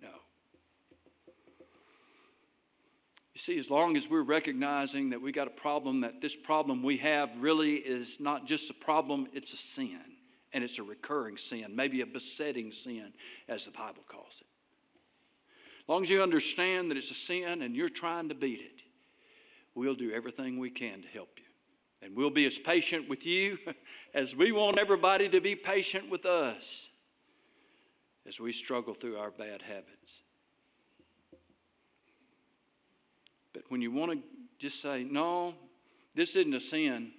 No. 0.02 0.10
You 3.36 3.40
see, 3.40 3.60
as 3.60 3.70
long 3.70 3.96
as 3.96 4.10
we're 4.10 4.24
recognizing 4.24 5.12
that 5.12 5.22
we 5.22 5.32
got 5.32 5.46
a 5.46 5.52
problem, 5.52 6.02
that 6.02 6.22
this 6.22 6.36
problem 6.36 6.82
we 6.82 6.98
have 6.98 7.30
really 7.38 7.76
is 7.76 8.20
not 8.20 8.48
just 8.48 8.72
a 8.72 8.74
problem, 8.74 9.28
it's 9.32 9.54
a 9.54 9.58
sin. 9.58 10.02
And 10.54 10.64
it's 10.64 10.80
a 10.80 10.84
recurring 10.84 11.38
sin, 11.38 11.76
maybe 11.76 12.02
a 12.02 12.06
besetting 12.06 12.72
sin, 12.72 13.14
as 13.48 13.66
the 13.66 13.72
Bible 13.72 14.04
calls 14.08 14.42
it. 14.42 14.48
As 15.82 15.90
long 15.90 16.04
as 16.04 16.10
you 16.10 16.22
understand 16.22 16.92
that 16.92 16.98
it's 16.98 17.12
a 17.12 17.16
sin 17.16 17.62
and 17.62 17.76
you're 17.76 17.90
trying 17.90 18.30
to 18.30 18.36
beat 18.36 18.60
it, 18.60 18.82
we'll 19.76 19.96
do 19.96 20.12
everything 20.12 20.60
we 20.60 20.70
can 20.70 21.02
to 21.02 21.08
help 21.08 21.30
you. 21.38 21.44
And 22.06 22.16
we'll 22.16 22.30
be 22.30 22.46
as 22.46 22.58
patient 22.58 23.08
with 23.10 23.26
you 23.26 23.58
as 24.14 24.36
we 24.36 24.52
want 24.52 24.78
everybody 24.78 25.30
to 25.30 25.40
be 25.40 25.56
patient 25.56 26.10
with 26.10 26.26
us 26.26 26.90
as 28.28 28.40
we 28.40 28.52
struggle 28.52 28.94
through 28.94 29.18
our 29.18 29.32
bad 29.32 29.62
habits. 29.62 30.24
But 33.54 33.64
when 33.70 33.82
you 33.82 33.92
want 33.92 34.12
to 34.12 34.20
just 34.60 34.82
say, 34.82 35.04
no, 35.04 35.54
this 36.16 36.36
isn't 36.36 36.54
a 36.54 36.60
sin, 36.60 37.12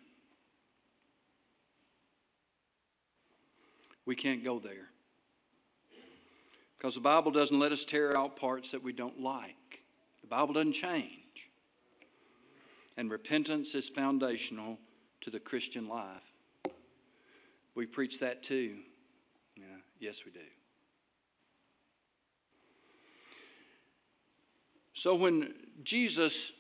we 4.07 4.17
can't 4.17 4.43
go 4.45 4.59
there. 4.59 4.89
Because 6.77 6.95
the 6.95 7.01
Bible 7.01 7.31
doesn't 7.31 7.59
let 7.59 7.71
us 7.71 7.85
tear 7.85 8.17
out 8.17 8.37
parts 8.37 8.73
that 8.73 8.83
we 8.83 8.93
don't 8.93 9.21
like, 9.21 9.83
the 10.21 10.27
Bible 10.27 10.55
doesn't 10.55 10.73
change. 10.73 11.51
And 12.97 13.11
repentance 13.11 13.75
is 13.75 13.89
foundational 13.89 14.79
to 15.23 15.31
the 15.31 15.41
Christian 15.41 15.89
life. 15.89 16.23
We 17.75 17.87
preach 17.87 18.21
that 18.21 18.43
too. 18.43 18.79
Yeah, 19.57 19.65
yes, 19.99 20.25
we 20.27 20.33
do. 20.33 20.41
So 24.95 25.15
when 25.15 25.55
Jesus 25.83 26.53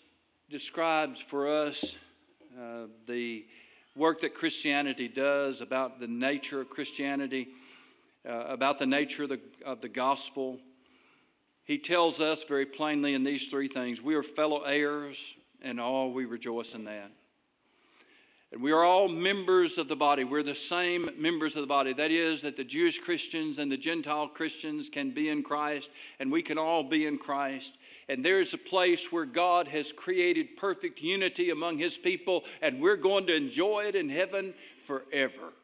describes 0.48 1.20
for 1.20 1.48
us 1.48 1.96
uh, 2.59 2.87
the 3.07 3.44
work 3.96 4.20
that 4.22 4.35
Christianity 4.35 5.09
does 5.09 5.61
about 5.61 6.00
the 6.00 6.07
nature 6.07 6.61
of 6.61 6.70
Christianity, 6.70 7.48
uh, 8.28 8.44
about 8.48 8.78
the 8.78 8.87
nature 8.87 9.24
of 9.24 9.28
the, 9.31 9.40
of 9.64 9.81
the 9.81 9.88
gospel, 9.88 10.59
he 11.64 11.78
tells 11.78 12.20
us 12.20 12.44
very 12.44 12.66
plainly 12.66 13.14
in 13.14 13.22
these 13.24 13.46
three 13.46 13.68
things 13.68 14.00
we 14.00 14.14
are 14.14 14.22
fellow 14.22 14.62
heirs, 14.62 15.35
and 15.62 15.81
all 15.81 16.12
we 16.12 16.24
rejoice 16.24 16.74
in 16.74 16.85
that. 16.85 17.11
And 18.50 18.61
we 18.61 18.72
are 18.72 18.85
all 18.85 19.09
members 19.09 19.78
of 19.78 19.88
the 19.88 19.96
body. 19.96 20.24
We're 20.24 20.42
the 20.42 20.55
same 20.55 21.09
members 21.16 21.57
of 21.57 21.62
the 21.62 21.66
body. 21.66 21.94
That 21.94 22.11
is, 22.11 22.42
that 22.42 22.57
the 22.57 22.64
Jewish 22.64 22.98
Christians 22.98 23.59
and 23.59 23.72
the 23.72 23.78
Gentile 23.78 24.28
Christians 24.28 24.90
can 24.90 25.12
be 25.12 25.31
in 25.31 25.42
Christ, 25.42 25.88
and 26.18 26.31
we 26.31 26.42
can 26.42 26.59
all 26.59 26.83
be 26.83 27.07
in 27.07 27.16
Christ. 27.16 27.78
And 28.12 28.22
there's 28.22 28.53
a 28.53 28.59
place 28.59 29.11
where 29.11 29.25
God 29.25 29.66
has 29.68 29.90
created 29.90 30.59
perfect 30.59 31.01
unity 31.01 31.48
among 31.48 31.79
His 31.79 31.96
people, 31.96 32.44
and 32.61 32.79
we're 32.79 32.98
going 32.98 33.27
to 33.29 33.35
enjoy 33.35 33.87
it 33.87 33.94
in 33.94 34.11
heaven 34.11 34.53
forever. 34.85 35.55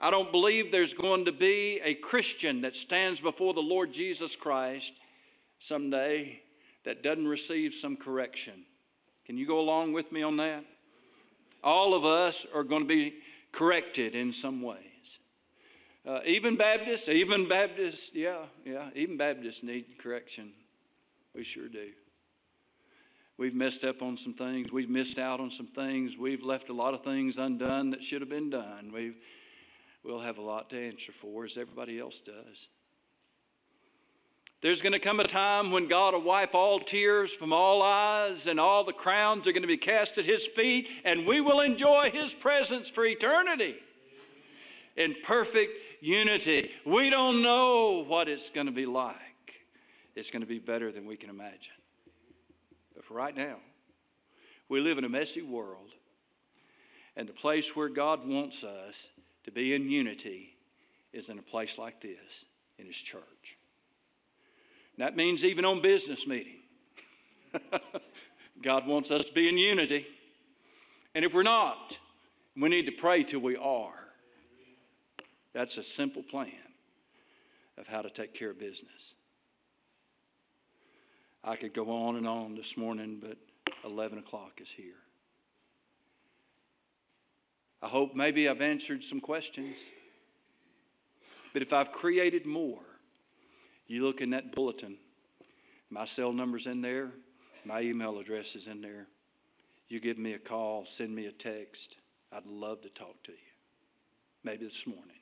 I 0.00 0.10
don't 0.10 0.32
believe 0.32 0.72
there's 0.72 0.94
going 0.94 1.26
to 1.26 1.32
be 1.32 1.80
a 1.84 1.94
Christian 1.94 2.62
that 2.62 2.74
stands 2.74 3.20
before 3.20 3.54
the 3.54 3.60
Lord 3.60 3.92
Jesus 3.92 4.34
Christ 4.34 4.94
someday 5.60 6.40
that 6.84 7.04
doesn't 7.04 7.28
receive 7.28 7.72
some 7.72 7.96
correction. 7.96 8.64
Can 9.26 9.38
you 9.38 9.46
go 9.46 9.60
along 9.60 9.92
with 9.92 10.10
me 10.10 10.24
on 10.24 10.38
that? 10.38 10.64
All 11.62 11.94
of 11.94 12.04
us 12.04 12.44
are 12.52 12.64
going 12.64 12.82
to 12.82 12.88
be 12.88 13.14
corrected 13.52 14.16
in 14.16 14.32
some 14.32 14.60
ways. 14.60 14.87
Uh, 16.08 16.20
even 16.24 16.56
Baptists, 16.56 17.06
even 17.10 17.46
Baptists, 17.46 18.10
yeah, 18.14 18.46
yeah, 18.64 18.88
even 18.94 19.18
Baptists 19.18 19.62
need 19.62 19.84
correction. 19.98 20.52
We 21.34 21.44
sure 21.44 21.68
do. 21.68 21.90
We've 23.36 23.54
messed 23.54 23.84
up 23.84 24.00
on 24.00 24.16
some 24.16 24.32
things. 24.32 24.72
We've 24.72 24.88
missed 24.88 25.18
out 25.18 25.38
on 25.38 25.50
some 25.50 25.66
things. 25.66 26.16
We've 26.16 26.42
left 26.42 26.70
a 26.70 26.72
lot 26.72 26.94
of 26.94 27.04
things 27.04 27.36
undone 27.36 27.90
that 27.90 28.02
should 28.02 28.22
have 28.22 28.30
been 28.30 28.48
done. 28.48 28.90
We've, 28.90 29.16
we'll 30.02 30.20
have 30.20 30.38
a 30.38 30.42
lot 30.42 30.70
to 30.70 30.78
answer 30.78 31.12
for, 31.12 31.44
as 31.44 31.58
everybody 31.58 31.98
else 31.98 32.20
does. 32.20 32.68
There's 34.62 34.80
going 34.80 34.94
to 34.94 34.98
come 34.98 35.20
a 35.20 35.24
time 35.24 35.70
when 35.70 35.88
God 35.88 36.14
will 36.14 36.22
wipe 36.22 36.54
all 36.54 36.80
tears 36.80 37.34
from 37.34 37.52
all 37.52 37.82
eyes, 37.82 38.46
and 38.46 38.58
all 38.58 38.82
the 38.82 38.94
crowns 38.94 39.46
are 39.46 39.52
going 39.52 39.62
to 39.62 39.68
be 39.68 39.76
cast 39.76 40.16
at 40.16 40.24
His 40.24 40.46
feet, 40.46 40.88
and 41.04 41.26
we 41.26 41.42
will 41.42 41.60
enjoy 41.60 42.10
His 42.10 42.32
presence 42.32 42.88
for 42.88 43.04
eternity 43.04 43.76
in 44.96 45.14
perfect 45.22 45.72
unity. 46.00 46.70
We 46.84 47.10
don't 47.10 47.42
know 47.42 48.04
what 48.06 48.28
it's 48.28 48.50
going 48.50 48.66
to 48.66 48.72
be 48.72 48.86
like. 48.86 49.16
It's 50.14 50.30
going 50.30 50.42
to 50.42 50.48
be 50.48 50.58
better 50.58 50.90
than 50.90 51.06
we 51.06 51.16
can 51.16 51.30
imagine. 51.30 51.72
But 52.94 53.04
for 53.04 53.14
right 53.14 53.36
now, 53.36 53.56
we 54.68 54.80
live 54.80 54.98
in 54.98 55.04
a 55.04 55.08
messy 55.08 55.42
world, 55.42 55.92
and 57.16 57.28
the 57.28 57.32
place 57.32 57.74
where 57.74 57.88
God 57.88 58.26
wants 58.26 58.64
us 58.64 59.08
to 59.44 59.50
be 59.50 59.74
in 59.74 59.88
unity 59.88 60.56
is 61.12 61.28
in 61.28 61.38
a 61.38 61.42
place 61.42 61.78
like 61.78 62.00
this, 62.00 62.44
in 62.78 62.86
His 62.86 62.96
church. 62.96 63.56
That 64.98 65.16
means 65.16 65.44
even 65.44 65.64
on 65.64 65.80
business 65.80 66.26
meeting. 66.26 66.58
God 68.62 68.86
wants 68.86 69.10
us 69.10 69.24
to 69.24 69.32
be 69.32 69.48
in 69.48 69.56
unity. 69.56 70.06
And 71.14 71.24
if 71.24 71.32
we're 71.32 71.44
not, 71.44 71.96
we 72.56 72.68
need 72.68 72.86
to 72.86 72.92
pray 72.92 73.22
till 73.22 73.40
we 73.40 73.56
are. 73.56 73.97
That's 75.52 75.76
a 75.76 75.82
simple 75.82 76.22
plan 76.22 76.52
of 77.76 77.86
how 77.86 78.02
to 78.02 78.10
take 78.10 78.34
care 78.34 78.50
of 78.50 78.58
business. 78.58 79.14
I 81.44 81.56
could 81.56 81.72
go 81.72 81.90
on 81.90 82.16
and 82.16 82.26
on 82.26 82.54
this 82.54 82.76
morning, 82.76 83.18
but 83.20 83.38
11 83.84 84.18
o'clock 84.18 84.60
is 84.60 84.68
here. 84.68 84.96
I 87.80 87.86
hope 87.86 88.14
maybe 88.14 88.48
I've 88.48 88.60
answered 88.60 89.04
some 89.04 89.20
questions. 89.20 89.78
But 91.52 91.62
if 91.62 91.72
I've 91.72 91.92
created 91.92 92.44
more, 92.44 92.82
you 93.86 94.04
look 94.04 94.20
in 94.20 94.30
that 94.30 94.54
bulletin, 94.54 94.96
my 95.90 96.04
cell 96.04 96.32
number's 96.32 96.66
in 96.66 96.82
there, 96.82 97.10
my 97.64 97.80
email 97.80 98.18
address 98.18 98.54
is 98.54 98.66
in 98.66 98.80
there. 98.80 99.06
You 99.88 100.00
give 100.00 100.18
me 100.18 100.34
a 100.34 100.38
call, 100.38 100.84
send 100.84 101.14
me 101.14 101.26
a 101.26 101.32
text. 101.32 101.96
I'd 102.30 102.46
love 102.46 102.82
to 102.82 102.90
talk 102.90 103.22
to 103.24 103.32
you. 103.32 103.38
Maybe 104.44 104.66
this 104.66 104.86
morning. 104.86 105.17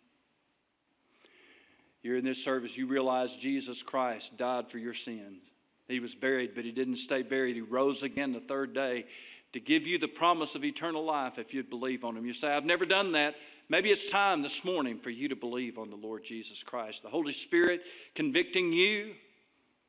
You're 2.06 2.18
in 2.18 2.24
this 2.24 2.42
service, 2.42 2.76
you 2.76 2.86
realize 2.86 3.34
Jesus 3.34 3.82
Christ 3.82 4.36
died 4.36 4.70
for 4.70 4.78
your 4.78 4.94
sins. 4.94 5.42
He 5.88 5.98
was 5.98 6.14
buried, 6.14 6.52
but 6.54 6.64
he 6.64 6.70
didn't 6.70 6.98
stay 6.98 7.22
buried. 7.22 7.56
He 7.56 7.62
rose 7.62 8.04
again 8.04 8.32
the 8.32 8.38
third 8.38 8.72
day 8.74 9.06
to 9.52 9.58
give 9.58 9.88
you 9.88 9.98
the 9.98 10.06
promise 10.06 10.54
of 10.54 10.64
eternal 10.64 11.04
life 11.04 11.36
if 11.36 11.52
you'd 11.52 11.68
believe 11.68 12.04
on 12.04 12.16
him. 12.16 12.24
You 12.24 12.32
say, 12.32 12.46
I've 12.46 12.64
never 12.64 12.86
done 12.86 13.10
that. 13.12 13.34
Maybe 13.68 13.90
it's 13.90 14.08
time 14.08 14.42
this 14.42 14.64
morning 14.64 15.00
for 15.00 15.10
you 15.10 15.28
to 15.30 15.34
believe 15.34 15.78
on 15.78 15.90
the 15.90 15.96
Lord 15.96 16.22
Jesus 16.22 16.62
Christ. 16.62 17.02
The 17.02 17.08
Holy 17.08 17.32
Spirit 17.32 17.82
convicting 18.14 18.72
you, 18.72 19.14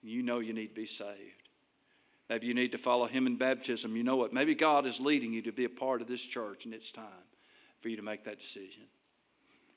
you 0.02 0.24
know 0.24 0.40
you 0.40 0.54
need 0.54 0.70
to 0.70 0.74
be 0.74 0.88
saved. 0.88 1.50
Maybe 2.32 2.48
you 2.48 2.56
need 2.56 2.72
to 2.72 2.80
follow 2.80 3.06
Him 3.06 3.28
in 3.28 3.38
baptism. 3.38 3.96
You 3.96 4.04
know 4.04 4.16
what? 4.16 4.34
Maybe 4.34 4.56
God 4.56 4.88
is 4.88 5.00
leading 5.00 5.34
you 5.34 5.44
to 5.44 5.52
be 5.52 5.66
a 5.66 5.70
part 5.70 6.02
of 6.02 6.08
this 6.08 6.24
church, 6.24 6.66
and 6.66 6.74
it's 6.74 6.92
time 6.92 7.06
for 7.80 7.90
you 7.90 7.96
to 7.96 8.02
make 8.02 8.24
that 8.24 8.40
decision. 8.40 8.86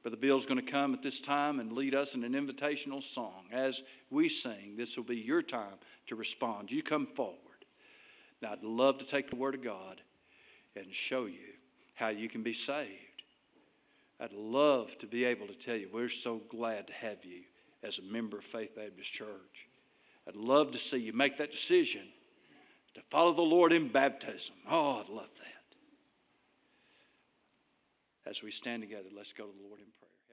Brother 0.02 0.16
Bill's 0.16 0.46
going 0.46 0.64
to 0.64 0.72
come 0.72 0.94
at 0.94 1.02
this 1.02 1.20
time 1.20 1.60
and 1.60 1.72
lead 1.72 1.94
us 1.94 2.14
in 2.14 2.24
an 2.24 2.32
invitational 2.32 3.02
song. 3.02 3.44
As 3.52 3.82
we 4.08 4.28
sing, 4.28 4.74
this 4.76 4.96
will 4.96 5.04
be 5.04 5.16
your 5.16 5.42
time 5.42 5.76
to 6.06 6.16
respond. 6.16 6.72
You 6.72 6.82
come 6.82 7.06
forward. 7.06 7.36
Now, 8.40 8.52
I'd 8.52 8.62
love 8.62 8.98
to 8.98 9.04
take 9.04 9.28
the 9.28 9.36
Word 9.36 9.54
of 9.54 9.62
God 9.62 10.00
and 10.74 10.92
show 10.92 11.26
you 11.26 11.54
how 11.94 12.08
you 12.08 12.28
can 12.28 12.42
be 12.42 12.54
saved. 12.54 13.22
I'd 14.18 14.32
love 14.32 14.96
to 14.98 15.06
be 15.06 15.24
able 15.24 15.46
to 15.46 15.54
tell 15.54 15.76
you 15.76 15.88
we're 15.92 16.08
so 16.08 16.40
glad 16.48 16.86
to 16.86 16.92
have 16.94 17.24
you 17.24 17.42
as 17.82 17.98
a 17.98 18.02
member 18.02 18.38
of 18.38 18.44
Faith 18.44 18.74
Baptist 18.76 19.12
Church. 19.12 19.68
I'd 20.26 20.36
love 20.36 20.72
to 20.72 20.78
see 20.78 20.98
you 20.98 21.12
make 21.12 21.36
that 21.38 21.52
decision 21.52 22.02
to 22.94 23.02
follow 23.10 23.32
the 23.32 23.42
Lord 23.42 23.72
in 23.72 23.88
baptism. 23.88 24.54
Oh, 24.68 25.00
I'd 25.00 25.08
love 25.08 25.30
that. 25.36 25.59
As 28.30 28.44
we 28.44 28.52
stand 28.52 28.80
together, 28.80 29.08
let's 29.14 29.32
go 29.32 29.44
to 29.44 29.52
the 29.52 29.66
Lord 29.66 29.80
in 29.80 29.86
prayer. 29.98 29.99